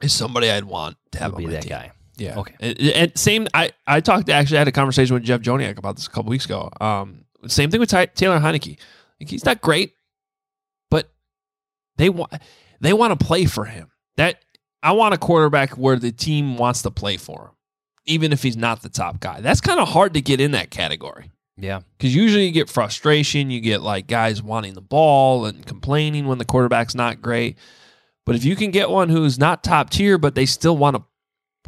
[0.00, 1.68] is somebody I'd want to have be that team.
[1.68, 1.92] guy.
[2.16, 2.38] Yeah.
[2.38, 2.54] Okay.
[2.60, 5.96] And, and same, I, I talked, actually, I had a conversation with Jeff Joniak about
[5.96, 6.70] this a couple weeks ago.
[6.80, 8.78] Um, same thing with Ty, Taylor Heinicke.
[9.20, 9.92] Like, he's not great,
[10.90, 11.12] but
[11.98, 12.32] they want,
[12.80, 13.90] they want to play for him.
[14.16, 14.42] That
[14.82, 17.54] I want a quarterback where the team wants to play for him,
[18.06, 19.42] even if he's not the top guy.
[19.42, 21.32] That's kind of hard to get in that category.
[21.56, 21.80] Yeah.
[21.96, 26.38] Because usually you get frustration, you get like guys wanting the ball and complaining when
[26.38, 27.56] the quarterback's not great.
[28.26, 31.02] But if you can get one who's not top tier, but they still want to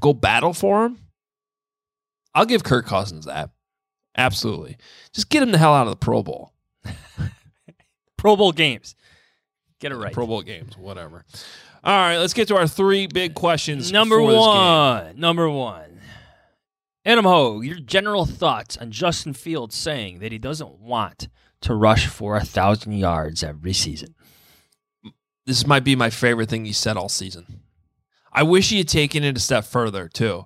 [0.00, 0.98] go battle for him,
[2.34, 3.50] I'll give Kirk Cousins that.
[4.16, 4.76] Absolutely.
[5.12, 6.52] Just get him the hell out of the Pro Bowl.
[8.16, 8.94] Pro Bowl games.
[9.78, 10.12] Get it right.
[10.12, 11.24] Pro Bowl games, whatever.
[11.84, 13.92] All right, let's get to our three big questions.
[13.92, 14.46] Number for this game.
[14.46, 15.20] one.
[15.20, 15.95] Number one.
[17.06, 21.28] Hoge, your general thoughts on Justin Fields saying that he doesn't want
[21.60, 24.14] to rush for a thousand yards every season.
[25.46, 27.60] This might be my favorite thing he said all season.
[28.32, 30.44] I wish he had taken it a step further too,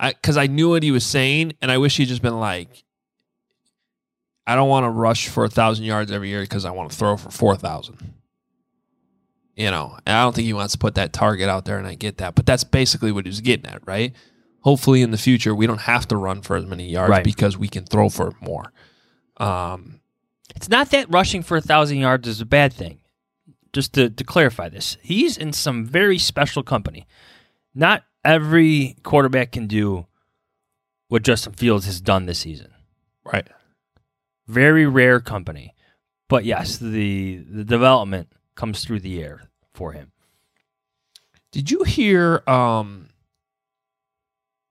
[0.00, 2.84] because I, knew what he was saying, and I wish he'd just been like,
[4.46, 6.96] "I don't want to rush for a thousand yards every year because I want to
[6.96, 8.14] throw for four thousand.
[9.56, 11.86] You know, and I don't think he wants to put that target out there, and
[11.86, 14.14] I get that, but that's basically what he was getting at, right?
[14.66, 17.22] Hopefully, in the future, we don't have to run for as many yards Right.
[17.24, 18.72] because we can throw for more.
[19.36, 20.00] Um,
[20.56, 22.98] It's not that rushing for a thousand yards is a bad thing.
[23.72, 27.06] Just to, to clarify this, he's in some very special company.
[27.74, 30.06] Not every quarterback can do
[31.08, 32.72] what Justin Fields has done this season.
[33.24, 33.46] Right.
[34.48, 35.74] Very rare company.
[36.28, 40.10] But yes, the the development comes through the air for him.
[41.52, 43.05] Did you hear um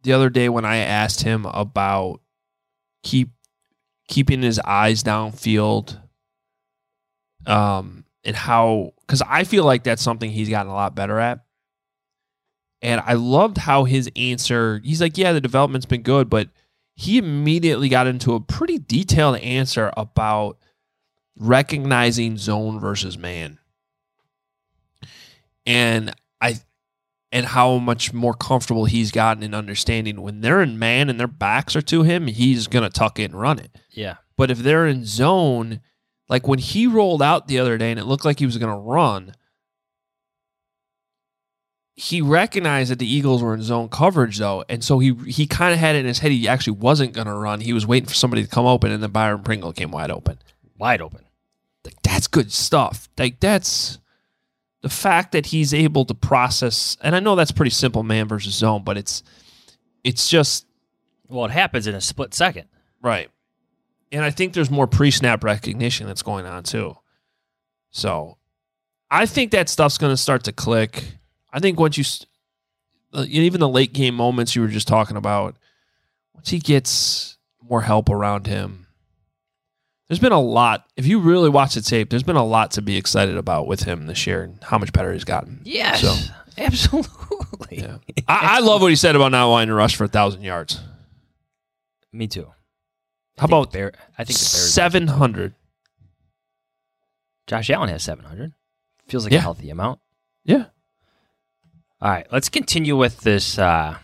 [0.06, 2.22] the other day when I asked him about
[3.04, 3.32] keep
[4.08, 6.00] keeping his eyes downfield
[7.46, 11.42] um and how cuz I feel like that's something he's gotten a lot better at.
[12.82, 16.50] And I loved how his answer, he's like, "Yeah, the development's been good, but
[16.96, 20.58] he immediately got into a pretty detailed answer about
[21.38, 23.60] recognizing zone versus man
[25.66, 26.56] and I
[27.32, 31.28] and how much more comfortable he's gotten in understanding when they're in man and their
[31.28, 33.72] backs are to him, he's gonna tuck it and run it.
[33.92, 34.16] Yeah.
[34.38, 35.82] But if they're in zone,
[36.28, 38.74] Like when he rolled out the other day and it looked like he was going
[38.74, 39.34] to run,
[41.96, 45.72] he recognized that the Eagles were in zone coverage though, and so he he kind
[45.74, 47.62] of had it in his head he actually wasn't going to run.
[47.62, 50.40] He was waiting for somebody to come open, and then Byron Pringle came wide open.
[50.78, 51.22] Wide open.
[51.86, 53.08] Like that's good stuff.
[53.18, 54.00] Like that's
[54.86, 56.96] the fact that he's able to process.
[57.02, 59.24] And I know that's pretty simple, man versus zone, but it's
[60.04, 60.68] it's just
[61.28, 62.68] Well, it happens in a split second.
[63.02, 63.32] right.
[64.12, 66.96] And I think there's more pre-snap recognition that's going on too.
[67.90, 68.38] So
[69.10, 71.18] I think that stuff's going to start to click.
[71.52, 72.06] I think once you,
[73.12, 75.58] uh, even the late game moments you were just talking about,
[76.36, 78.85] once he gets more help around him,
[80.08, 80.86] there's been a lot.
[80.96, 83.84] If you really watch the tape, there's been a lot to be excited about with
[83.84, 85.62] him this year and how much better he's gotten.
[85.64, 86.02] Yes.
[86.02, 86.14] So,
[86.58, 87.80] Absolutely.
[87.80, 87.98] yeah.
[88.28, 90.80] I, I love what he said about not wanting to rush for a thousand yards.
[92.14, 92.48] Me too.
[93.38, 95.54] I How about the Bear, I think seven hundred?
[97.48, 98.54] Josh Allen has 700.
[99.08, 99.40] Feels like Yeah.
[99.40, 100.00] a healthy amount.
[100.46, 100.66] Yeah.
[102.02, 103.98] All right, let's continue with this uh,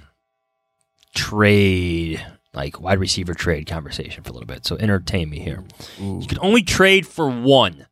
[1.15, 2.23] trade,
[2.53, 4.65] like wide receiver trade conversation for a little bit.
[4.65, 5.63] So entertain me here.
[5.99, 7.87] You can only trade for one.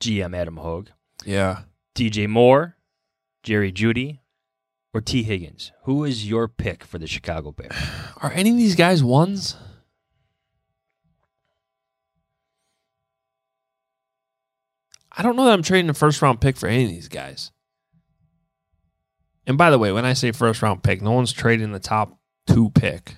[0.00, 0.88] GM Adam Hoge,
[1.24, 1.60] Yeah.
[1.94, 2.76] DJ Moore,
[3.42, 4.18] Jerry Jeudy,
[4.92, 5.72] or Tee Higgins.
[5.84, 7.72] Who is your pick for the Chicago Bears?
[8.22, 9.56] Are any of these guys ones?
[15.14, 17.50] I don't know that I'm trading a first round pick for any of these guys.
[19.46, 22.18] And by the way, when I say first round pick, no one's trading the top
[22.46, 23.16] two pick.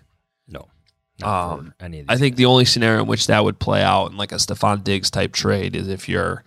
[1.27, 2.21] Um, for any of I these.
[2.21, 5.11] think the only scenario in which that would play out in like a Stefon Diggs
[5.11, 6.45] type trade is if you're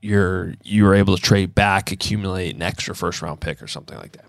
[0.00, 4.12] you're you're able to trade back, accumulate an extra first round pick or something like
[4.12, 4.26] that.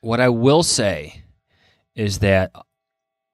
[0.00, 1.22] What I will say
[1.94, 2.52] is that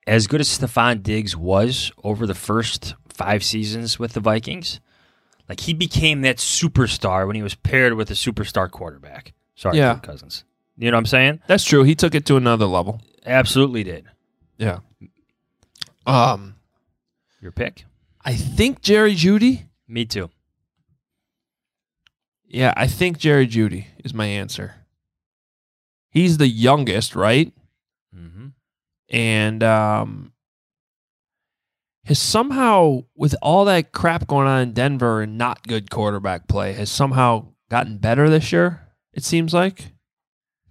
[0.06, 4.80] as good as Stefon Diggs was over the first five seasons with the Vikings,
[5.48, 9.34] like he became that superstar when he was paired with a superstar quarterback.
[9.54, 9.94] Sorry, Yeah.
[9.94, 10.44] Kirk Cousins.
[10.78, 11.40] You know what I'm saying?
[11.46, 11.82] That's true.
[11.82, 13.02] He took it to another level.
[13.26, 14.06] Absolutely did.
[14.56, 14.78] Yeah.
[16.07, 16.57] Um
[17.40, 17.84] Your pick?
[18.24, 19.64] I think Jerry Jeudy.
[19.88, 20.30] Me too.
[22.46, 24.74] Yeah, I think Jerry Jeudy is my answer.
[26.11, 27.53] He's the youngest, right?
[28.14, 28.48] Mm-hmm.
[29.09, 30.32] And um
[32.05, 36.72] has somehow with all that crap going on in Denver and not good quarterback play
[36.72, 39.92] has somehow gotten better this year, it seems like.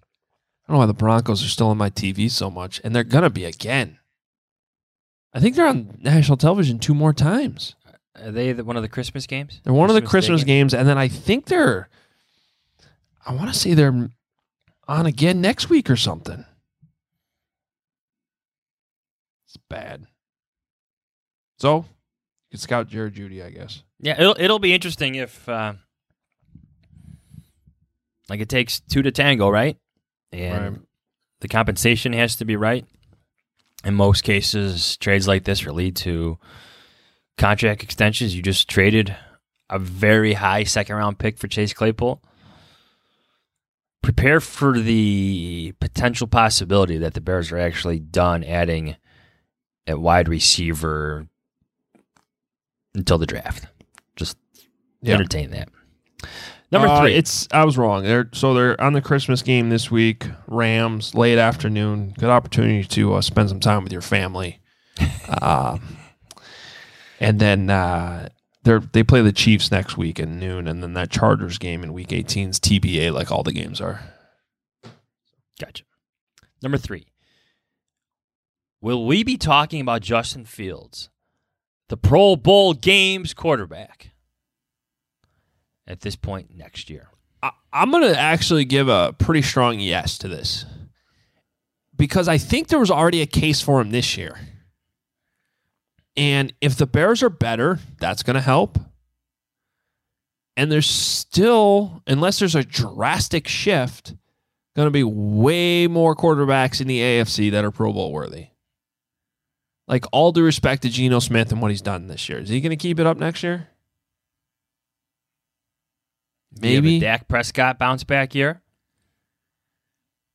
[0.02, 3.04] I don't know why the Broncos are still on my TV so much, and they're
[3.04, 3.98] gonna be again.
[5.34, 7.76] I think they're on national television two more times.
[8.22, 9.62] Are they the, one of the Christmas games?
[9.64, 10.64] They're one of the Christmas game?
[10.64, 11.88] games, and then I think they're.
[13.26, 14.10] I want to say they're
[14.88, 16.44] on again next week or something.
[19.48, 20.06] It's bad.
[21.60, 21.86] So, you
[22.52, 23.84] can scout Jared Jeudy, I guess.
[24.00, 25.74] Yeah, it'll it'll be interesting if uh,
[28.30, 29.78] like it takes two to tango, right?
[30.32, 30.82] And Right.
[31.42, 32.86] the compensation has to be right.
[33.84, 36.38] In most cases, trades like this will lead to
[37.38, 38.36] contract extensions.
[38.36, 39.16] You just traded
[39.70, 42.22] a very high second round pick for Chase Claypool.
[44.04, 48.96] Prepare for the potential possibility that the Bears are actually done adding
[49.88, 51.28] at wide receiver
[52.94, 53.66] until the draft.
[54.16, 54.38] Just
[55.02, 55.16] Yeah.
[55.16, 55.70] entertain that.
[56.72, 57.14] Number Uh, three.
[57.16, 58.04] it's I was wrong.
[58.04, 60.28] They're so they're on the Christmas game this week.
[60.48, 62.14] Rams late afternoon.
[62.18, 64.60] Good opportunity to uh, spend some time with your family.
[65.28, 65.78] uh,
[67.20, 68.30] and then uh,
[68.64, 71.92] they they play the Chiefs next week at noon, and then that Chargers game in
[71.94, 74.00] Week 18 is TBA, like all the games are.
[75.60, 75.84] Gotcha.
[76.62, 77.08] Number three.
[78.82, 81.10] Will we be talking about Justin Fields,
[81.90, 84.11] the Pro Bowl games quarterback,
[85.92, 87.10] at this point next year?
[87.44, 90.66] I, I'm going to actually give a pretty strong yes to this
[91.96, 94.40] because I think there was already a case for him this year.
[96.18, 98.80] And if the Bears are better, that's going to help.
[100.58, 104.16] And there's still, unless there's a drastic shift,
[104.76, 108.48] going to be way more quarterbacks in the AFC that are Pro Bowl worthy.
[109.88, 112.62] Like all due respect to Geno Smith and what he's done this year, is he
[112.62, 113.71] going to keep it up next year?
[116.60, 117.00] Do you Maybe.
[117.00, 118.62] Dak Prescott bounce back year.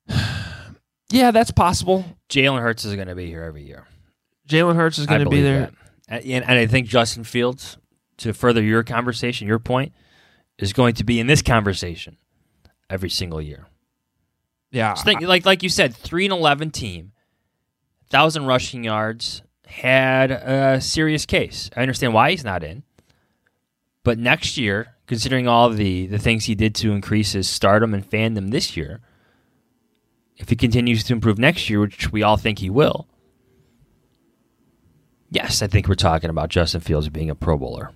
[1.09, 2.05] Yeah, that's possible.
[2.29, 3.87] Jalen Hurts is going to be here every year.
[4.49, 5.71] Jalen Hurts is going to be there.
[6.09, 7.79] And, and I think Justin Fields,
[8.17, 9.93] to further your conversation, your point,
[10.59, 12.17] is going to be in this conversation
[12.91, 13.67] every single year.
[14.73, 17.13] Yeah, Just think, like like you said, three and eleven team,
[18.11, 21.71] thousand rushing yards, had a serious case.
[21.77, 22.83] I understand why he's not in.
[24.03, 28.09] But next year, considering all the, the things he did to increase his stardom and
[28.09, 29.01] fandom this year,
[30.37, 33.07] if he continues to improve next year, which we all think he will,
[35.31, 37.93] yes, I think we're talking about Justin Fields being a Pro Bowler.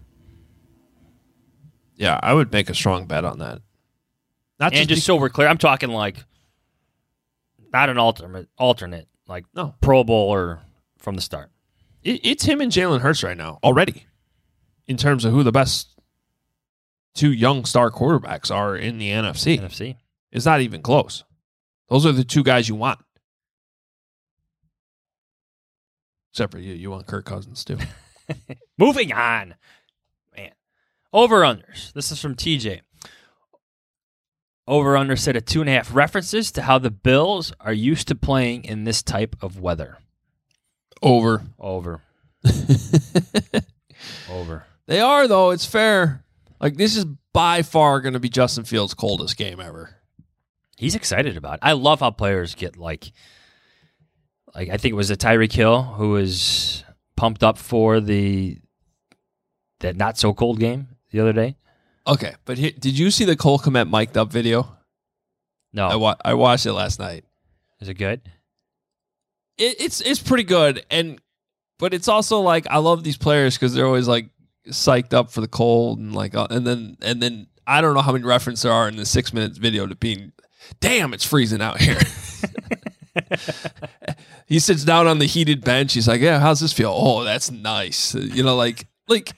[1.96, 3.60] Yeah, I would make a strong bet on that.
[4.58, 6.24] Not and just so we're clear, I'm talking like
[7.72, 10.60] not an alternate, alternate like no Pro Bowler
[10.98, 11.50] from the start.
[12.02, 14.06] It, it's him and Jalen Hurts right now already,
[14.86, 15.99] in terms of who the best
[17.14, 19.58] two young star quarterbacks are in the NFC.
[19.60, 19.96] NFC,
[20.32, 21.24] it's not even close.
[21.88, 23.00] Those are the two guys you want.
[26.32, 27.78] Except for you, you want Kirk Cousins too.
[28.78, 29.56] Moving on,
[30.36, 30.52] man.
[31.12, 31.92] Over unders.
[31.92, 32.82] This is from TJ.
[34.68, 38.06] Over under set at two and a half references to how the Bills are used
[38.08, 39.98] to playing in this type of weather.
[41.02, 41.42] Over.
[41.58, 42.02] Over.
[44.30, 44.64] Over.
[44.86, 45.50] They are though.
[45.50, 46.22] It's fair.
[46.60, 49.96] Like this is by far going to be Justin Fields' coldest game ever.
[50.76, 51.60] He's excited about it.
[51.62, 53.12] I love how players get like,
[54.54, 56.84] like I think it was a Tyreek Hill who was
[57.16, 58.58] pumped up for the
[59.80, 61.56] that not so cold game the other day.
[62.06, 64.76] Okay, but he, did you see the Cole Kmet mic'd up video?
[65.72, 67.24] No, I, wa- I watched it last night.
[67.80, 68.22] Is it good?
[69.58, 71.20] It, it's it's pretty good, and
[71.78, 74.30] but it's also like I love these players because they're always like
[74.68, 78.02] psyched up for the cold and like uh, and then and then I don't know
[78.02, 80.32] how many references there are in the six minutes video to being,
[80.80, 81.98] damn, it's freezing out here.
[84.46, 85.94] he sits down on the heated bench.
[85.94, 86.92] He's like, yeah, how's this feel?
[86.94, 88.14] Oh, that's nice.
[88.14, 89.32] You know, like like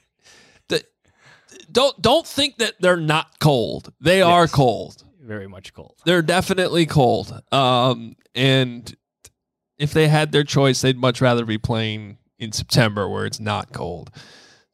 [1.72, 3.92] don't don't think that they're not cold.
[4.00, 4.26] They yes.
[4.26, 5.02] are cold.
[5.20, 5.96] Very much cold.
[6.04, 7.40] They're definitely cold.
[7.50, 8.94] Um, and
[9.78, 13.72] if they had their choice, they'd much rather be playing in September where it's not
[13.72, 14.10] cold.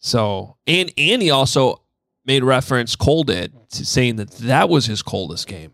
[0.00, 1.82] So, and and he also
[2.24, 5.72] made reference Cole did to saying that that was his coldest game,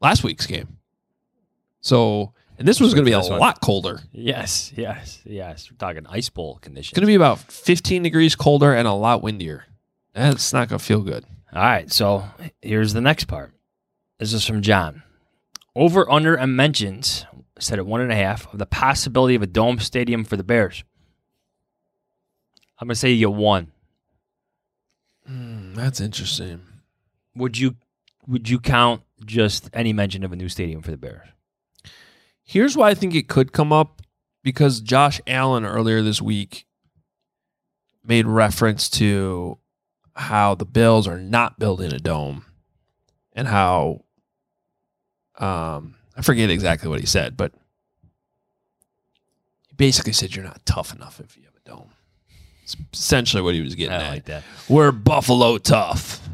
[0.00, 0.78] last week's game.
[1.80, 3.38] So, and this was going to be a one.
[3.38, 4.00] lot colder.
[4.12, 5.70] Yes, yes, yes.
[5.70, 6.92] We're talking ice bowl conditions.
[6.92, 9.64] It's going to be about 15 degrees colder and a lot windier.
[10.14, 11.24] That's not going to feel good.
[11.52, 11.90] All right.
[11.92, 12.24] So
[12.60, 13.52] here's the next part.
[14.18, 15.02] This is from John.
[15.74, 17.26] Over under and mentions
[17.58, 20.44] set at one and a half of the possibility of a dome stadium for the
[20.44, 20.84] Bears.
[22.78, 23.72] I'm going to say you one.
[25.28, 26.60] Mm, that's interesting.
[27.34, 27.76] Would you
[28.26, 31.28] would you count just any mention of a new stadium for the Bears?
[32.42, 34.02] Here's why I think it could come up
[34.42, 36.66] because Josh Allen earlier this week
[38.04, 39.58] made reference to
[40.14, 42.44] how the Bills are not building a dome
[43.32, 44.04] and how
[45.38, 47.52] um I forget exactly what he said, but
[49.68, 51.90] he basically said you're not tough enough if you have a dome.
[52.66, 54.10] It's essentially what he was getting I at.
[54.10, 54.42] like that.
[54.68, 56.28] We're Buffalo tough.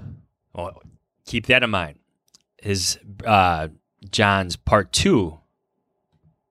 [0.54, 0.82] Well,
[1.26, 1.98] keep that in mind.
[2.56, 3.68] His uh,
[4.10, 5.38] John's part two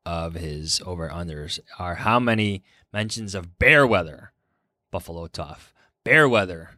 [0.05, 2.63] of his over unders are how many
[2.93, 4.34] mentions of bear weather,
[4.91, 5.73] Buffalo tough,
[6.03, 6.71] bear weather.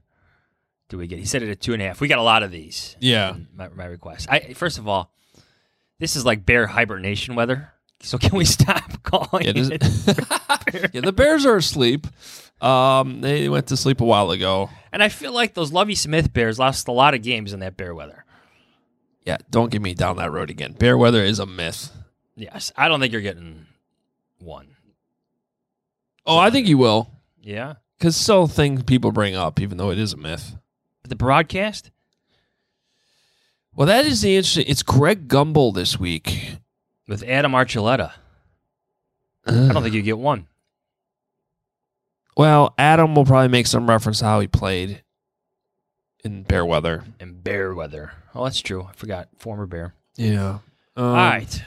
[0.87, 1.19] Do we get?
[1.19, 1.99] He said it at two and a half.
[1.99, 2.95] We got a lot of these.
[3.01, 3.35] Yeah.
[3.53, 4.27] My, my request.
[4.31, 5.11] I first of all,
[5.99, 7.73] this is like bear hibernation weather.
[7.99, 9.83] So can we stop calling Yeah, it?
[10.93, 12.07] yeah, the Bears are asleep.
[12.63, 14.69] Um, they went to sleep a while ago.
[14.91, 17.75] And I feel like those Lovie Smith Bears lost a lot of games in that
[17.75, 18.23] bear weather.
[19.25, 20.73] Yeah, don't get me down that road again.
[20.73, 21.91] Bear weather is a myth.
[22.35, 23.65] Yes, I don't think you're getting
[24.39, 24.67] one.
[26.25, 27.09] Oh, I think you will.
[27.41, 30.55] Yeah, Because still thing people bring up, even though it is a myth.
[31.07, 31.91] the broadcast.
[33.75, 34.65] Well, that is the interesting.
[34.67, 36.57] It's Greg Gumbel this week.
[37.07, 38.13] with Adam Archuleta.
[39.45, 40.47] I don't think you get one.
[42.35, 45.03] Well, Adam will probably make some reference to how he played
[46.23, 47.03] in bear weather.
[47.19, 48.13] In bear weather.
[48.33, 48.83] Oh, that's true.
[48.89, 49.29] I forgot.
[49.37, 49.93] Former bear.
[50.15, 50.59] Yeah.
[50.95, 51.63] Um, All right.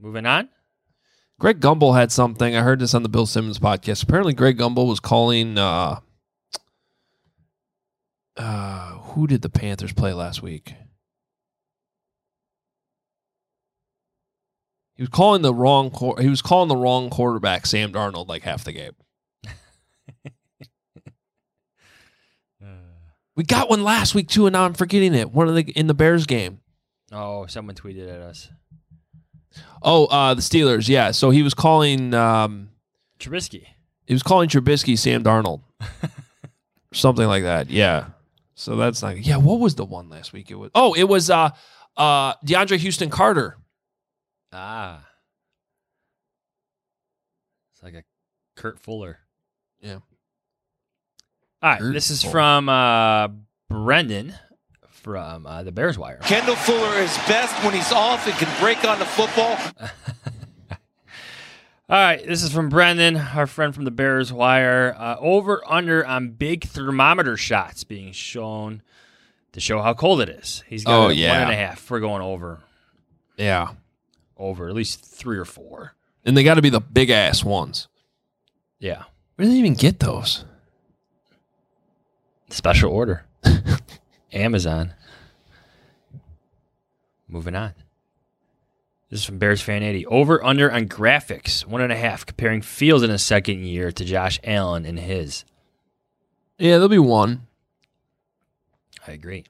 [0.00, 0.48] Moving on.
[1.38, 2.54] Greg Gumbel had something.
[2.56, 4.02] I heard this on the Bill Simmons podcast.
[4.02, 5.58] Apparently, Greg Gumbel was calling.
[5.58, 6.00] Uh,
[8.36, 10.74] uh, who did the Panthers play last week?
[14.96, 15.92] He was calling the wrong.
[16.20, 18.92] He was calling the wrong quarterback, Sam Darnold, like half the game.
[23.36, 25.32] We got one last week too, and now I'm forgetting it.
[25.32, 26.60] One of the in the Bears game.
[27.12, 28.50] Oh, someone tweeted at us.
[29.82, 30.88] Oh, uh, the Steelers.
[30.88, 31.10] Yeah.
[31.10, 32.14] So he was calling.
[32.14, 32.70] Um,
[33.18, 33.66] Trubisky.
[34.06, 35.62] he was calling Trubisky Sam Darnold,
[36.92, 37.70] something like that.
[37.70, 38.06] Yeah.
[38.54, 39.18] So that's not.
[39.18, 39.36] Yeah.
[39.36, 40.50] What was the one last week?
[40.50, 40.70] It was.
[40.74, 41.50] Oh, it was uh,
[41.96, 43.56] uh, DeAndre Houston Carter.
[44.52, 45.04] Ah.
[47.74, 48.04] It's like a
[48.56, 49.18] Kurt Fuller.
[49.80, 49.98] Yeah.
[51.64, 53.28] All right, this is from uh,
[53.70, 54.34] Brendan
[54.90, 56.18] from uh, the Bears Wire.
[56.22, 59.56] Kendall Fuller is best when he's off and can break on the football.
[61.88, 64.94] All right, this is from Brendan, our friend from the Bears Wire.
[64.98, 68.82] Uh, over under on big thermometer shots being shown
[69.52, 70.62] to show how cold it is.
[70.66, 71.32] He's got Oh, a yeah.
[71.32, 71.90] one and a half.
[71.90, 72.60] We're going over,
[73.38, 73.68] Yeah.
[74.36, 75.94] over at least three or four.
[76.26, 77.88] And they got to be the big ass ones.
[78.78, 79.04] Yeah,
[79.36, 80.44] Where do they even get those?
[82.54, 83.24] Special order,
[84.32, 84.94] Amazon.
[87.28, 87.74] Moving on.
[89.10, 90.06] This is from Bears fan 80.
[90.06, 94.04] Over under on graphics, one and a half, comparing Fields in his second year to
[94.04, 95.44] Josh Allen in his.
[96.58, 97.46] Yeah, there'll be one.
[99.06, 99.44] I agree.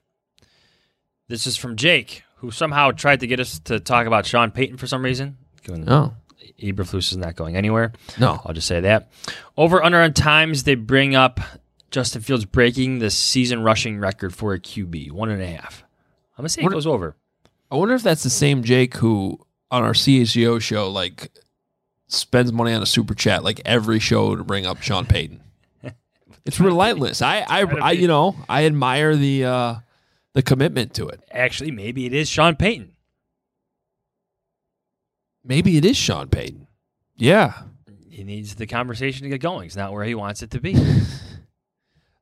[1.28, 4.76] This is from Jake, who somehow tried to get us to talk about Sean Payton
[4.76, 5.36] for some reason.
[5.62, 6.14] Given Oh.
[6.60, 7.92] Eberflus is not going anywhere.
[8.18, 8.40] No.
[8.44, 9.10] I'll just say that.
[9.56, 11.40] Over under on times they bring up
[11.94, 15.84] Justin Fields breaking the season rushing record for a QB, one and a half.
[16.36, 17.14] I'm gonna say it goes over.
[17.70, 19.38] I wonder if that's the same Jake who
[19.70, 21.30] on our CHGO show like
[22.08, 25.40] spends money on a super chat like every show to bring up Sean Payton.
[26.44, 27.22] It's relentless.
[27.22, 29.74] I, I, I, you know, I admire the uh
[30.34, 31.20] the commitment to it.
[31.30, 32.90] Actually, maybe it is Sean Payton.
[35.44, 36.66] Maybe it is Sean Payton.
[37.16, 37.54] Yeah.
[38.10, 39.66] He needs the conversation to get going.
[39.66, 40.74] It's not where he wants it to be.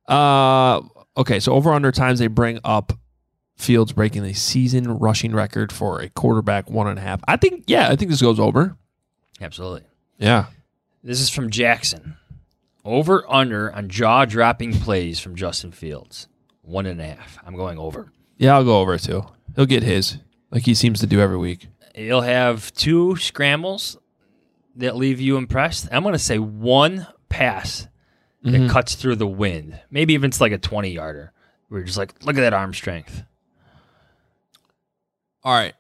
[0.09, 0.83] Uh,
[1.17, 1.41] okay.
[1.41, 2.93] So over under times they bring up
[3.57, 7.21] Fields breaking the season rushing record for a quarterback one and a half.
[7.29, 7.65] I think.
[7.67, 8.77] Yeah, I think this goes over.
[9.41, 9.83] Absolutely.
[10.19, 10.47] Yeah.
[11.05, 12.17] This is from Jackson.
[12.85, 16.29] Over under on jaw dropping plays from Justin Fields.
[16.63, 17.39] One and a half.
[17.47, 18.11] I'm going over.
[18.37, 19.25] Yeah, I'll go over too.
[19.55, 20.19] He'll get his
[20.51, 21.69] like he seems to do every week.
[21.95, 23.97] He'll have two scrambles
[24.77, 25.89] that leave you impressed.
[25.93, 27.87] I'm going to say one pass
[28.43, 28.71] that Mhm.
[28.71, 29.81] cuts through the wind.
[29.91, 31.33] Maybe even it's like a 20 yarder.
[31.71, 33.23] You're just like, look at that arm strength.
[35.45, 35.75] All right.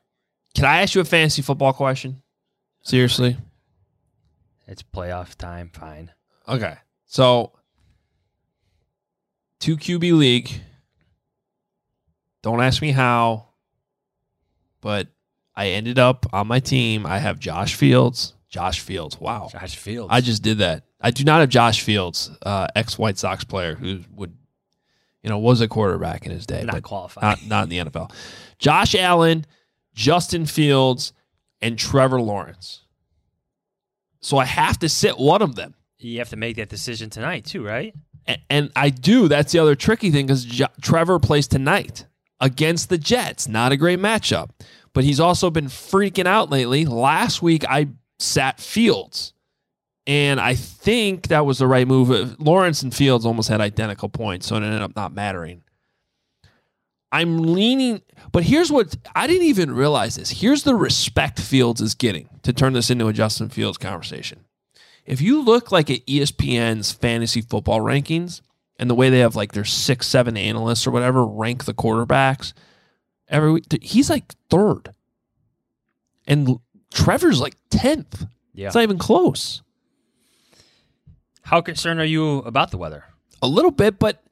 [0.54, 2.22] Can I ask you a fantasy football question?
[2.82, 3.36] Seriously?
[4.66, 5.70] It's playoff time.
[5.74, 6.12] Fine.
[6.48, 6.76] Okay.
[7.06, 7.52] So,
[9.60, 10.50] two QB league.
[12.42, 13.48] Don't ask me how,
[14.80, 15.08] but
[15.54, 17.06] I ended up on my team.
[17.06, 18.34] I have Josh Fields.
[18.48, 19.18] Josh Fields.
[19.20, 19.48] Wow.
[19.52, 20.08] Josh Fields.
[20.12, 20.84] I just did that.
[21.02, 24.32] I do not have Josh Fields, uh, ex White Sox player who would,
[25.22, 27.22] you know, was a quarterback in his day, Not qualified.
[27.22, 28.12] not not in the NFL.
[28.58, 29.44] Josh Allen,
[29.94, 31.12] Justin Fields,
[31.60, 32.82] and Trevor Lawrence.
[34.20, 35.74] So I have to sit one of them.
[35.98, 37.94] You have to make that decision tonight, too, right?
[38.28, 39.28] A- And I do.
[39.28, 40.46] That's the other tricky thing because
[40.80, 42.06] Trevor plays tonight
[42.40, 43.48] against the Jets.
[43.48, 44.50] Not a great matchup.
[44.92, 46.84] But he's also been freaking out lately.
[46.84, 47.88] Last week, I
[48.18, 49.32] sat Fields.
[50.06, 52.10] And I think that was the right move.
[52.10, 55.62] Uh, Lawrence and Fields almost had identical points, so it ended up not mattering.
[57.12, 58.00] I'm leaning,
[58.32, 60.30] but here's what I didn't even realize this.
[60.30, 64.46] Here's the respect Fields is getting to turn this into a Justin Fields conversation.
[65.04, 68.40] If you look like at ESPN's fantasy football rankings
[68.78, 72.54] and the way they have like their six, seven analysts or whatever rank the quarterbacks
[73.28, 74.94] every week, he's like third.
[76.26, 76.58] And
[76.92, 78.28] Trevor's like 10th.
[78.54, 78.66] Yeah.
[78.68, 79.61] It's not even close.
[81.42, 83.04] How concerned are you about the weather?
[83.42, 84.22] A little bit, but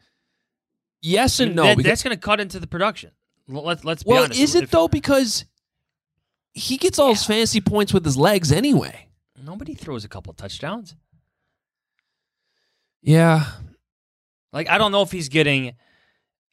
[1.03, 1.65] yes and no.
[1.65, 3.11] That- because- that's going to cut into the production.
[3.49, 4.39] Let's, let's be well, honest.
[4.41, 4.87] is it If- though?
[4.89, 5.45] Because
[6.53, 9.09] he gets all his fantasy points with his legs anyway.
[9.43, 10.95] Nobody throws a couple touchdowns.
[13.03, 13.47] Yeah.
[14.53, 15.75] Like, I don't know if he's getting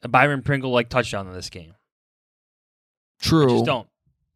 [0.02, 1.74] a Byron Pringle like touchdown in this game.
[3.20, 3.46] True.
[3.46, 3.88] I just don't.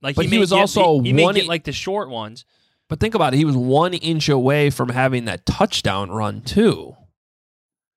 [0.02, 2.44] Like, But he may was get- also he, he may get like the short ones.
[2.92, 3.38] But think about it.
[3.38, 6.94] He was one inch away from having that touchdown run too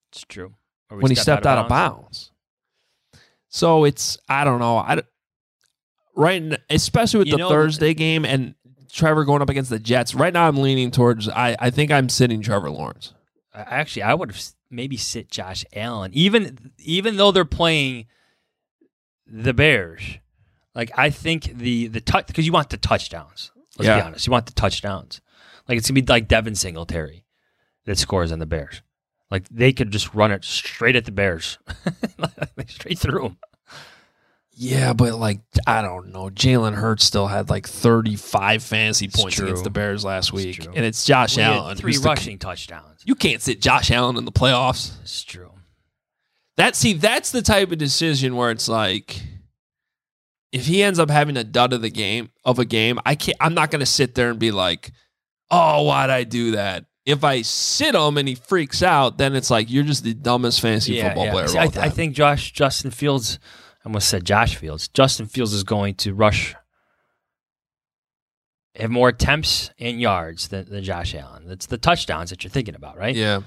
[0.09, 0.53] It's true.
[0.87, 2.31] When he stepped out of bounds.
[3.49, 4.77] So it's I don't know.
[4.77, 5.01] I
[6.15, 8.55] right, especially with You the know, Thursday game and
[8.89, 10.15] Trevor going up against the Jets.
[10.15, 11.27] Right now, I'm leaning towards.
[11.27, 13.13] I I think I'm sitting Trevor Lawrence.
[13.53, 18.05] Actually, I would have maybe sit Josh Allen, even even though they're playing
[19.27, 20.19] the Bears.
[20.73, 23.51] Like I think the the touch because you want the touchdowns.
[23.77, 25.21] Let's be honest, you want the touchdowns.
[25.67, 27.23] Like it's gonna be like Devin Singletary
[27.85, 28.81] that scores on the Bears.
[29.31, 31.57] Like they could just run it straight at the Bears,
[32.57, 33.37] like straight through them.
[34.57, 36.29] Yeah, but like I don't know.
[36.29, 39.47] Jalen Hurts still had like 35 fantasy It's points true.
[39.47, 40.71] against the Bears last week, true.
[40.73, 41.75] and it's Josh had Allen.
[41.75, 43.01] three who's the- rushing touchdowns.
[43.03, 44.93] you can't sit Josh Allen in the playoffs.
[45.01, 45.51] It's true.
[46.55, 49.21] That see, that's the type of decision where it's like,
[50.55, 53.37] if he ends up having a dud of the game of a game, I can't.
[53.41, 54.93] I'm not going to sit there and be like,
[55.51, 59.51] "Oh, why'd I do that?" If I sit him and he freaks out, then it's
[59.51, 61.47] like you're just the dumbest fantasy football player.
[61.49, 63.37] See, I, th- I think Josh Justin Fields.
[63.83, 64.87] I almost said Josh Fields.
[64.87, 66.55] Justin Fields is going to rush,
[68.75, 71.49] have more attempts and yards than, than Josh Allen.
[71.49, 73.15] That's the touchdowns that you're thinking about, right?
[73.15, 73.41] Yeah.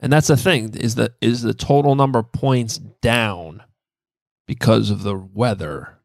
[0.00, 3.62] And that's the thing is the is the total number of points down
[4.46, 5.98] because of the weather.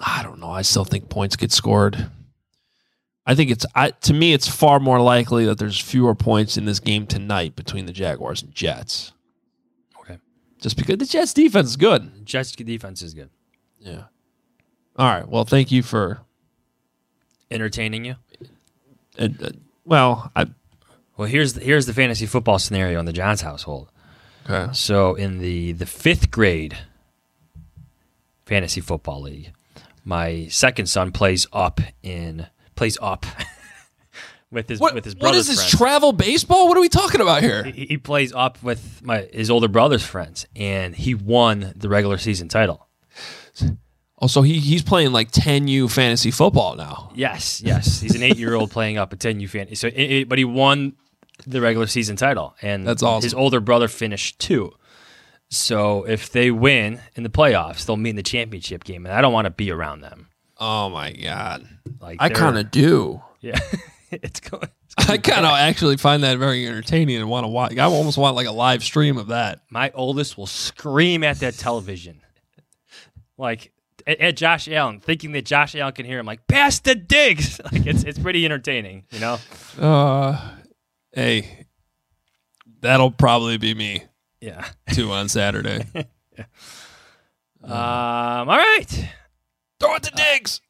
[0.00, 0.50] I don't know.
[0.50, 2.10] I still think points get scored.
[3.24, 6.64] I think it's I, to me it's far more likely that there's fewer points in
[6.64, 9.12] this game tonight between the Jaguars and Jets.
[10.00, 10.18] Okay.
[10.60, 12.26] Just because the Jets defense is good.
[12.26, 13.30] Jets defense is good.
[13.78, 14.04] Yeah.
[14.96, 15.28] All right.
[15.28, 16.20] Well, thank you for
[17.52, 18.16] Entertaining you.
[19.18, 19.50] uh, uh,
[19.84, 20.46] well, I
[21.16, 23.91] Well, here's the, here's the fantasy football scenario in the Jahns household.
[24.48, 24.72] Okay.
[24.72, 26.76] So in the the fifth grade
[28.46, 29.52] fantasy football league,
[30.04, 33.24] my second son plays up in plays up
[34.50, 35.76] with his with his what brother's is this friends.
[35.78, 36.68] travel baseball?
[36.68, 37.64] What are we talking about here?
[37.64, 42.18] he, he plays up with my his older brother's friends, and he won the regular
[42.18, 42.88] season title.
[44.20, 47.10] Oh, so he he's playing like 10U fantasy football now.
[47.14, 49.74] Yes, yes, he's an eight year old playing up a ten U fantasy.
[49.74, 50.94] So, it, it- but he won
[51.46, 53.24] the regular season title, and That's awesome.
[53.24, 54.72] His older brother finished two.
[55.50, 59.20] So if they win in the playoffs, they'll meet in the championship game, and I
[59.20, 60.28] don't want to be around them.
[60.58, 61.66] Oh my god.
[62.00, 63.20] Like I kind of do.
[63.40, 63.58] Yeah,
[64.10, 64.68] it's going.
[64.96, 67.76] I kind of actually find that very entertaining and want to watch.
[67.76, 69.60] I almost want like a live stream of that.
[69.70, 72.20] My oldest will scream at that television,
[73.36, 73.72] like
[74.06, 76.26] at, at Josh Allen, thinking that Josh Allen can hear him.
[76.26, 77.60] Like pass the Diggs.
[77.72, 79.38] Like it's it's pretty entertaining, you know.
[79.78, 80.50] Uh,
[81.12, 81.66] hey,
[82.80, 84.02] that'll probably be me
[84.40, 84.66] Yeah.
[84.92, 85.84] Two on Saturday.
[86.38, 86.44] yeah.
[87.64, 88.48] Um.
[88.48, 89.08] All right.
[89.78, 90.60] Throw it to Diggs.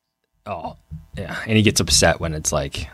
[0.44, 0.76] Oh,
[1.16, 1.40] yeah.
[1.46, 2.88] And he gets upset when it's like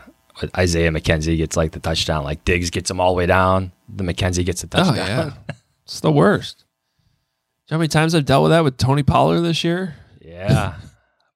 [0.55, 2.23] Isaiah McKenzie gets like the touchdown.
[2.23, 3.71] Like Diggs gets him all the way down.
[3.93, 4.97] The McKenzie gets the touchdown.
[4.97, 5.33] Oh yeah,
[5.83, 6.59] it's the worst.
[6.59, 9.95] Do you know how many times I've dealt with that with Tony Pollard this year?
[10.21, 10.75] yeah.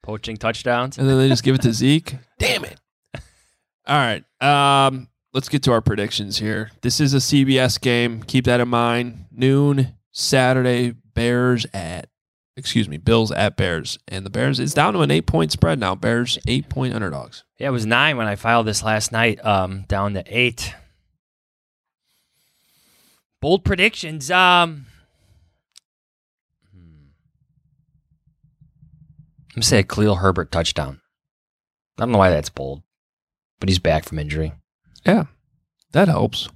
[0.04, 0.98] Poaching touchdowns.
[0.98, 2.16] and then they just give it to Zeke.
[2.38, 2.78] Damn it!
[3.86, 6.72] All right, um, let's get to our predictions here.
[6.82, 8.24] This is a CBS game.
[8.24, 9.26] Keep that in mind.
[9.32, 10.96] Noon Saturday.
[11.14, 12.10] Bears at,
[12.58, 15.80] excuse me, Bills at Bears, and the Bears is down to an eight point spread
[15.80, 15.94] now.
[15.94, 17.44] Bears eight point underdogs.
[17.60, 19.44] Yeah, it was nine when I filed this last night.
[19.46, 20.74] Um, down to eight.
[23.42, 24.32] Bold predictions.
[24.32, 24.88] Um.
[29.54, 31.00] I'm gonna say a Khalil Herbert touchdown.
[32.00, 32.82] I don't know why that's bold,
[33.60, 34.54] but he's back from injury.
[35.06, 35.26] Yeah,
[35.92, 36.50] that helps.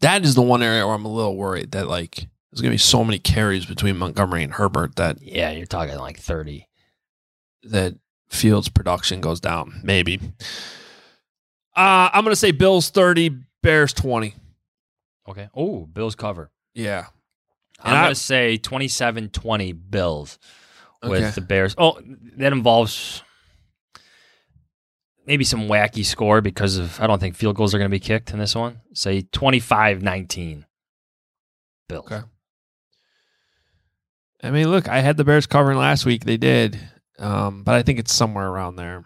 [0.00, 2.16] That is the one area where I'm a little worried that like
[2.50, 6.18] there's gonna be so many carries between Montgomery and Herbert that Yeah, you're talking like
[6.18, 6.68] thirty.
[7.62, 7.94] that
[8.28, 9.80] Fields' production goes down.
[9.84, 10.20] Maybe.
[11.76, 13.30] Uh, I'm gonna say Bills 30,
[13.62, 14.34] Bears 20.
[15.28, 15.48] Okay.
[15.54, 16.50] Oh, Bills cover.
[16.74, 17.06] Yeah.
[17.80, 20.38] I'm I- going to say 27 20 Bills
[21.02, 21.30] with Okay.
[21.30, 21.74] the Bears.
[21.78, 21.98] Oh,
[22.36, 23.22] that involves
[25.26, 28.00] maybe some wacky score because of, I don't think field goals are going to be
[28.00, 28.80] kicked in this one.
[28.92, 30.66] Say 25 19
[31.88, 32.04] Bills.
[32.10, 32.22] Okay.
[34.42, 36.24] I mean, look, I had the Bears covering last week.
[36.24, 36.78] They did.
[37.18, 39.04] Um, but I think it's somewhere around there.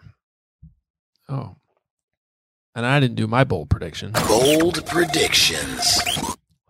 [1.29, 1.55] Oh.
[2.75, 4.11] And I didn't do my bold prediction.
[4.27, 6.01] Bold predictions.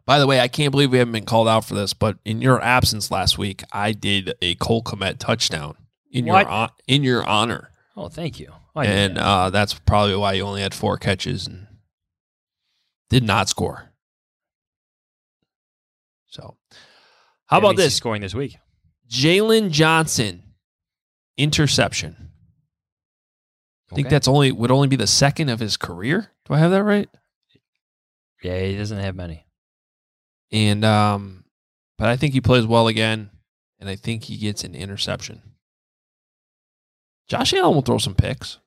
[0.05, 2.41] By the way, I can't believe we haven't been called out for this, but in
[2.41, 5.75] your absence last week, I did a Cole Kmet touchdown
[6.11, 6.41] in What?
[6.41, 7.69] your hon- in your honor.
[7.95, 8.51] Oh, thank you.
[8.76, 9.24] I and that.
[9.24, 11.67] uh, that's probably why you only had four catches and
[13.09, 13.91] did not score.
[16.28, 16.57] So,
[17.47, 17.95] how about this?
[17.95, 18.57] scoring this week?
[19.09, 20.43] Jaylon Johnson
[21.38, 22.30] interception.
[23.91, 26.32] I think that's only would only be the second of his career.
[26.45, 27.09] Do I have that right?
[28.43, 29.47] Yeah, he doesn't have many.
[30.51, 31.43] And um,
[31.97, 33.32] but I think he plays well again,
[33.80, 35.41] and I think he gets an interception.
[37.30, 38.57] Josh Allen will throw some picks.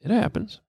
[0.00, 0.60] It happens.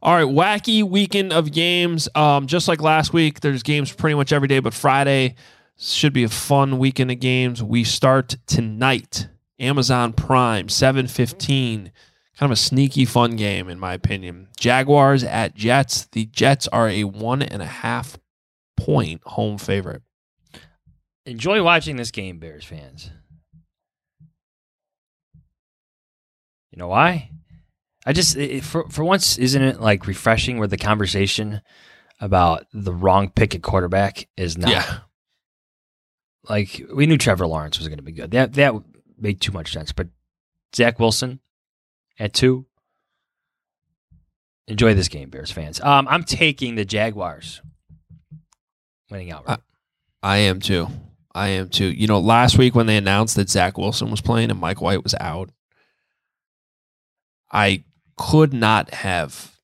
[0.00, 2.08] All right, wacky weekend of games.
[2.14, 5.34] Um, just like last week, there's games pretty much every day, but Friday
[5.76, 7.62] should be a fun weekend of games.
[7.62, 9.28] We start tonight.
[9.58, 11.92] Amazon Prime, 715.
[12.38, 14.48] Kind of a sneaky fun game, in my opinion.
[14.58, 16.06] Jaguars at Jets.
[16.06, 18.18] The Jets are a one and a half
[18.76, 20.02] point home favorite.
[21.26, 23.10] Enjoy watching this game, Bears fans.
[26.72, 27.30] You know why?
[28.04, 31.60] I just it, for for once isn't it like refreshing where the conversation
[32.18, 34.98] about the wrong pick at quarterback is not Yeah.
[36.48, 38.30] like we knew Trevor Lawrence was going to be good.
[38.32, 38.74] That that
[39.18, 40.08] made too much sense, but
[40.74, 41.40] Zach Wilson
[42.18, 42.66] at 2
[44.68, 45.80] Enjoy this game, Bears fans.
[45.80, 47.60] Um, I'm taking the Jaguars
[49.10, 49.58] winning outright.
[50.22, 50.86] I am too.
[51.34, 51.86] I am too.
[51.90, 55.02] You know, last week when they announced that Zach Wilson was playing and Mike White
[55.02, 55.50] was out,
[57.52, 57.84] I
[58.16, 59.56] could not have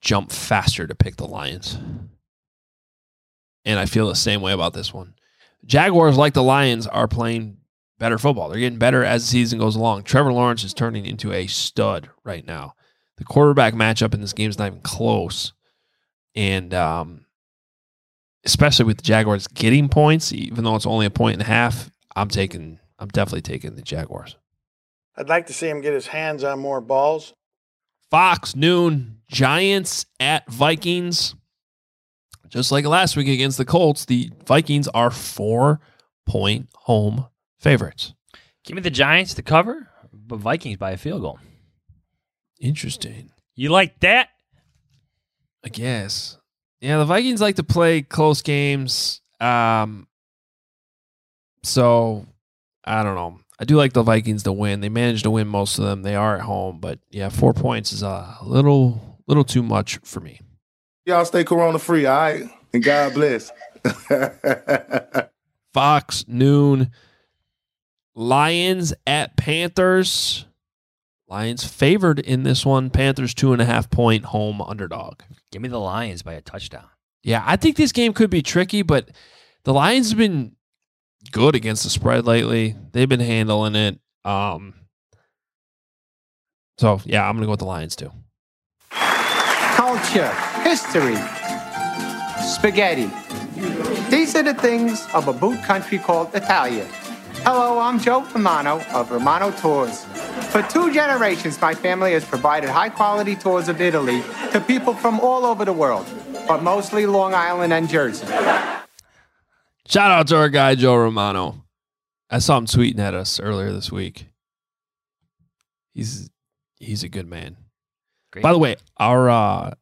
[0.00, 1.78] jumped faster to pick the Lions.
[3.64, 5.14] And I feel the same way about this one.
[5.64, 7.58] Jaguars, like the Lions, are playing
[7.98, 8.48] better football.
[8.48, 10.04] They're getting better as the season goes along.
[10.04, 12.74] Trevor Lawrence is turning into a stud right now.
[13.18, 15.52] The quarterback matchup in this game is not even close.
[16.34, 17.26] And um,
[18.44, 21.90] especially with the Jaguars getting points, even though it's only a point and a half,
[22.16, 24.36] I'm taking I'm definitely taking the Jaguars.
[25.20, 27.34] I'd like to see him get his hands on more balls.
[28.10, 31.34] Fox noon, Giants at Vikings.
[32.48, 35.78] Just like last week against the Colts, the Vikings are four
[36.24, 37.26] point home
[37.58, 38.14] favorites.
[38.64, 41.38] Give me the Giants to cover, but Vikings by a field goal.
[42.58, 43.30] Interesting.
[43.54, 44.30] You like that?
[45.62, 46.38] I guess.
[46.80, 49.20] Yeah, the Vikings like to play close games.
[49.38, 50.08] Um,
[51.62, 52.24] so
[52.86, 53.38] I don't know.
[53.60, 54.80] I do like the Vikings to win.
[54.80, 56.02] They managed to win most of them.
[56.02, 60.20] They are at home, but yeah, four points is a little little too much for
[60.20, 60.40] me.
[61.04, 62.44] Y'all stay corona free, all right?
[62.72, 63.52] And God bless.
[65.74, 66.90] Fox noon.
[68.14, 70.46] Lions at Panthers.
[71.28, 72.88] Lions favored in this one.
[72.88, 75.20] Panthers two and a half point home underdog.
[75.52, 76.86] Give me the Lions by a touchdown.
[77.22, 79.10] Yeah, I think this game could be tricky, but
[79.64, 80.56] the Lions have been
[81.32, 82.76] good against the spread lately.
[82.92, 84.00] They've been handling it.
[84.24, 84.74] Um,
[86.78, 88.10] so yeah, I'm gonna go with the Lions too.
[88.90, 91.16] Culture, history,
[92.42, 93.10] spaghetti.
[94.10, 96.84] These are the things of a boot country called Italia.
[97.42, 100.04] Hello, I'm Joe Romano of Romano Tours.
[100.50, 105.20] For two generations, my family has provided high quality tours of Italy to people from
[105.20, 106.06] all over the world,
[106.48, 108.26] but mostly Long Island and Jersey.
[109.90, 111.64] Shout out to our guy Joe Romano.
[112.30, 114.26] I saw him tweeting at us earlier this week.
[115.92, 116.30] He's
[116.78, 117.56] he's a good man.
[118.30, 118.42] Great.
[118.44, 119.74] By the way, our uh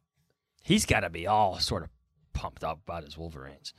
[0.63, 1.89] He's got to be all sort of
[2.33, 3.73] pumped up about his Wolverines.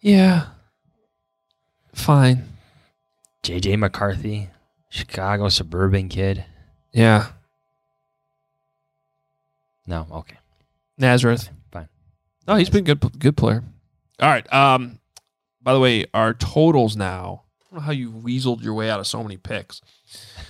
[0.00, 0.48] yeah,
[1.94, 2.48] fine.
[3.42, 4.48] JJ McCarthy,
[4.90, 6.44] Chicago suburban kid.
[6.92, 7.28] Yeah,
[9.86, 10.36] No, okay.
[10.98, 11.48] Nazareth.
[11.70, 11.88] Fine.
[12.46, 13.64] No, he's been good good player.
[14.22, 14.50] All right.
[14.52, 14.98] Um
[15.62, 17.42] by the way, our totals now.
[17.60, 19.80] I don't know how you weaseled your way out of so many picks.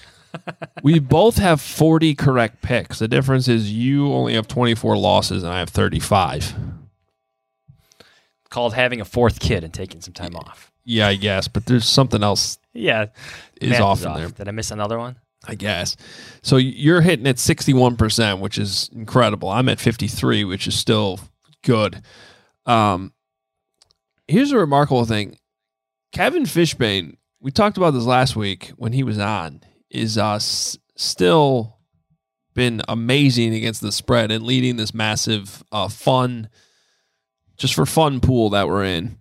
[0.82, 2.98] we both have 40 correct picks.
[2.98, 6.54] The difference is you only have 24 losses and I have 35.
[8.50, 10.70] Called having a fourth kid and taking some time off.
[10.84, 13.06] Yeah, I guess, but there's something else Yeah.
[13.60, 14.28] is off in there.
[14.28, 15.16] Did I miss another one?
[15.46, 15.96] I guess.
[16.42, 19.48] So you're hitting at 61%, which is incredible.
[19.48, 21.20] I'm at 53, which is still
[21.62, 22.02] good.
[22.66, 23.12] Um,
[24.28, 25.38] here's a remarkable thing.
[26.12, 30.78] Kevin Fishbain, we talked about this last week when he was on, is uh, s-
[30.96, 31.78] still
[32.54, 36.48] been amazing against the spread and leading this massive uh, fun,
[37.56, 39.18] just for fun pool that we're in.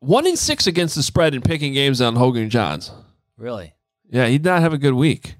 [0.00, 2.90] One in six against the spread and picking games on Hoge and Jahns.
[3.36, 3.74] Really?
[4.10, 5.36] Yeah, he did not have a good week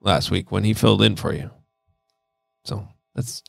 [0.00, 1.50] last week when he filled in for you.
[2.64, 3.42] So that's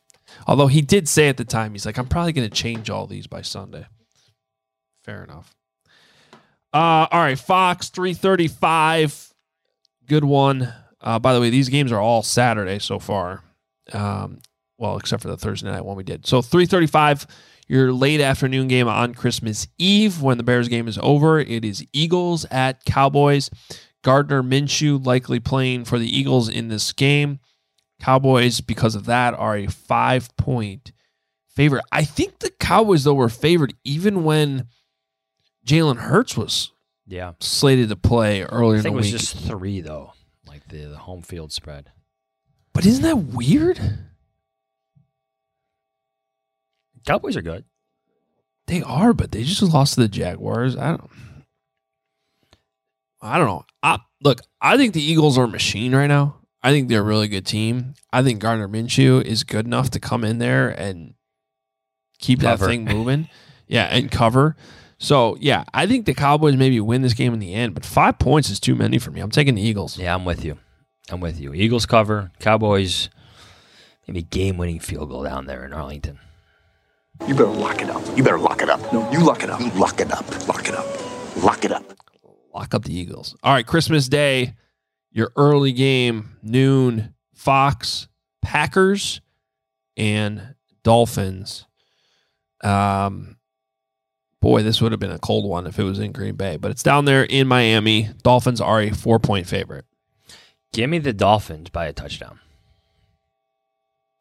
[0.47, 3.27] although he did say at the time, he's like, I'm probably gonna change all these
[3.27, 3.85] by Sunday.
[5.03, 5.55] Fair enough.
[6.73, 9.33] Uh all right, Fox 335.
[10.07, 10.73] Good one.
[10.99, 13.43] Uh by the way, these games are all Saturday so far.
[13.93, 14.39] Um,
[14.77, 16.27] well, except for the Thursday night one we did.
[16.27, 17.27] So 335,
[17.67, 21.39] your late afternoon game on Christmas Eve when the Bears game is over.
[21.39, 23.49] It is Eagles at Cowboys.
[24.03, 27.39] Gardner Minshew likely playing for the Eagles in this game.
[28.01, 30.91] Cowboys, because of that, are a five point
[31.47, 31.83] favorite.
[31.91, 34.67] I think the Cowboys, though, were favored even when
[35.65, 36.71] Jalen Hurts was
[37.07, 37.33] Yeah.
[37.39, 39.19] slated to play earlier I in the think it was week.
[39.19, 40.13] just three though,
[40.47, 41.91] like the, the home field spread.
[42.73, 43.79] But isn't that weird?
[47.05, 47.65] Cowboys are good.
[48.67, 50.75] They are, but they just lost to the Jaguars.
[50.75, 51.09] I don't.
[53.21, 53.65] I don't know.
[53.81, 56.36] I, look, I think the Eagles are a machine right now.
[56.67, 57.93] I think they're a really good team.
[58.11, 61.13] I think Gardner Minshew is good enough to come in there and
[62.19, 62.65] keep Cover.
[62.65, 63.29] that thing moving.
[63.67, 64.57] yeah, and cover.
[64.97, 68.19] So yeah, I think the Cowboys maybe win this game in the end, but five
[68.19, 69.21] points is too many for me.
[69.21, 69.97] I'm taking the Eagles.
[69.97, 70.57] Yeah, I'm with you.
[71.09, 71.53] I'm with you.
[71.53, 72.31] Eagles cover.
[72.41, 73.07] Cowboys
[74.05, 76.19] maybe game winning field goal down there in Arlington.
[77.29, 78.03] You better lock it up.
[78.17, 78.91] You better lock it up.
[78.91, 79.61] No, you lock it up.
[79.61, 80.47] You lock it up.
[80.49, 80.85] Lock it up.
[81.41, 81.93] Lock it up.
[82.53, 83.37] Lock up the Eagles.
[83.41, 84.53] All right, Christmas Day.
[85.11, 88.07] Your early game noon Fox
[88.41, 89.21] Packers
[89.95, 91.65] and Dolphins.
[92.63, 93.37] Um,
[94.41, 96.71] boy, this would have been a cold one if it was in Green Bay, but
[96.71, 98.09] it's down there in Miami.
[98.23, 99.85] Dolphins are a four point favorite.
[100.73, 102.39] Give me the Dolphins by a touchdown.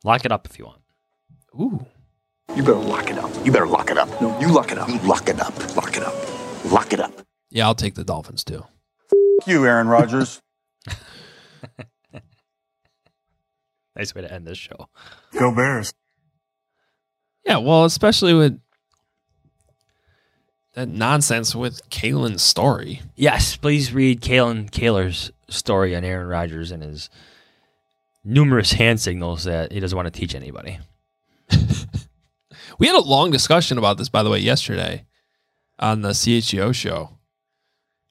[0.04, 0.80] Lock it up if you want.
[1.58, 1.86] Ooh.
[2.54, 3.30] You better lock it up.
[3.44, 4.08] You better lock it up.
[4.20, 4.88] No, you lock it up.
[4.88, 5.76] You lock it up.
[5.76, 6.14] Lock it up.
[6.72, 7.12] Lock it up.
[7.50, 8.64] Yeah, I'll take the Dolphins too.
[9.46, 10.40] you, Aaron Rodgers.
[13.97, 14.90] Nice way to end this show.
[15.32, 15.94] Go Bears.
[17.47, 18.60] Yeah, well, especially with
[20.74, 23.01] that nonsense with Kalyn's story.
[23.14, 27.09] Yes, please read Kalyn Kahler's story on Aaron Rodgers and his
[28.22, 30.78] numerous hand signals that he doesn't want to teach anybody.
[32.78, 35.06] We had a long discussion about this, by the way, yesterday
[35.78, 37.15] on the CHGO show.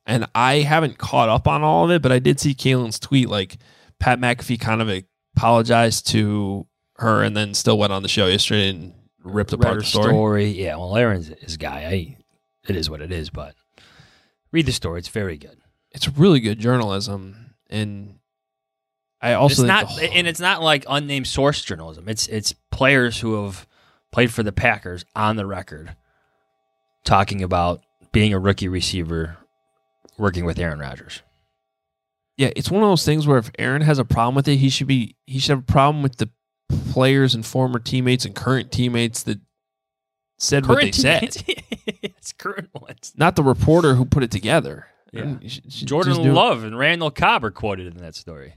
[0.06, 3.28] And I haven't caught up on all of it, but I did see Kalyn's tweet.
[3.30, 3.58] Like
[4.00, 4.90] Pat McAfee kind of
[5.36, 6.68] apologized to
[6.98, 10.46] her and then still went on the show yesterday and ripped apart her story.
[10.52, 11.86] Yeah, well, Aaron's his guy.
[11.86, 12.18] I,
[12.68, 13.56] it is what it is, but
[14.52, 15.00] read the story.
[15.00, 15.58] It's very good.
[15.92, 17.56] It's really good journalism.
[17.70, 18.20] And
[19.22, 22.08] I also it's not, whole- and it's not like unnamed source journalism.
[22.08, 23.66] It's it's players who have
[24.12, 25.96] played for the Packers on the record
[27.04, 29.38] talking about being a rookie receiver
[30.18, 31.22] working with Aaron Rodgers.
[32.38, 34.70] Yeah, it's one of those things where if Aaron has a problem with it, he
[34.70, 36.30] should be he should have a problem with the
[36.92, 39.40] players and former teammates and current teammates that
[40.38, 41.44] said what they Current said,
[42.02, 43.14] it's current ones.
[43.16, 44.88] not the reporter who put it together.
[45.14, 45.22] Yeah.
[45.22, 46.34] And you should- you should Jordan just it.
[46.34, 48.56] Love and Randall Cobb are quoted in that story.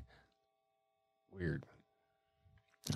[1.32, 1.64] Weird.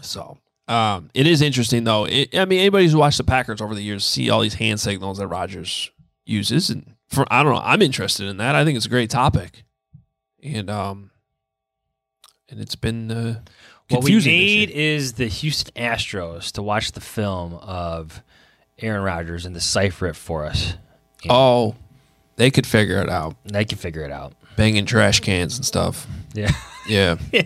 [0.00, 2.06] So, um, it is interesting though.
[2.06, 4.80] It, I mean, anybody who's watched the Packers over the years see all these hand
[4.80, 5.90] signals that Rodgers
[6.24, 8.54] uses, and for I don't know, I'm interested in that.
[8.54, 9.64] I think it's a great topic,
[10.42, 11.10] and um,
[12.48, 13.40] and it's been uh,
[13.88, 14.32] What we confusing.
[14.32, 14.66] this year.
[14.66, 18.22] need is the Houston Astros to watch the film of
[18.78, 20.74] Aaron Rodgers and decipher it for us.
[21.28, 21.76] Oh,
[22.36, 23.36] they could figure it out.
[23.44, 24.32] They could figure it out.
[24.56, 26.06] Banging trash cans and stuff.
[26.34, 26.50] Yeah.
[26.88, 27.16] Yeah.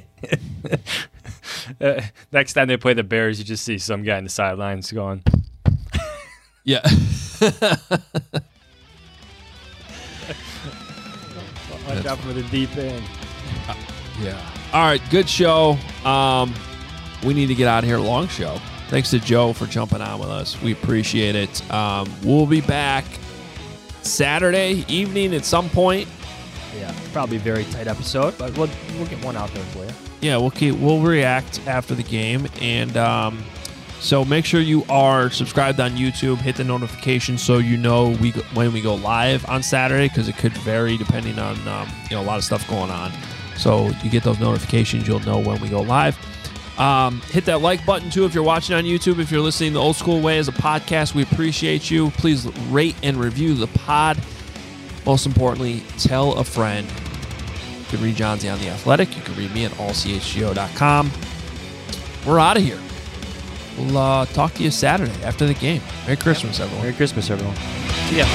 [1.80, 2.00] Uh,
[2.32, 5.22] next time they play the Bears, you just see some guy in the sidelines going,
[6.64, 6.80] Yeah.
[11.96, 13.04] "Watch out for the deep end."
[14.20, 14.40] Yeah.
[14.72, 15.76] All right, good show.
[16.04, 16.54] Um,
[17.24, 17.98] we need to get out of here.
[17.98, 18.58] Long show.
[18.88, 20.60] Thanks to Joe for jumping on with us.
[20.62, 21.72] We appreciate it.
[21.72, 23.04] Um, we'll be back
[24.02, 26.08] Saturday evening at some point.
[26.78, 29.90] Yeah, probably a very tight episode, but we'll we'll get one out there for you.
[30.20, 33.42] Yeah, we'll keep we'll react after the game, and um,
[34.00, 36.38] so make sure you are subscribed on YouTube.
[36.38, 40.36] Hit the notification so you know we when we go live on Saturday because it
[40.36, 43.12] could vary depending on um, you know a lot of stuff going on.
[43.56, 46.18] So you get those notifications, you'll know when we go live.
[46.78, 49.18] Um, hit that like button too if you're watching on YouTube.
[49.18, 52.10] If you're listening the old school way as a podcast, we appreciate you.
[52.10, 54.18] Please rate and review the pod.
[55.06, 56.86] Most importantly, tell a friend.
[57.78, 59.16] You can read Johnsy on The Athletic.
[59.16, 61.10] You can read me at allchgo.com.
[62.26, 62.80] We're out of here.
[63.76, 65.82] We'll uh, talk to you Saturday after the game.
[66.04, 66.84] Merry Christmas, everyone.
[66.84, 67.56] Merry Christmas, everyone.
[68.08, 68.26] See ya.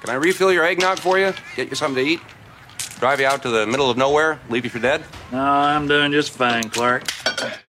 [0.00, 1.32] Can I refill your eggnog for you?
[1.56, 2.20] Get you something to eat?
[3.00, 4.40] Drive you out to the middle of nowhere?
[4.48, 5.04] Leave you for dead?
[5.32, 7.04] No, I'm doing just fine, Clark.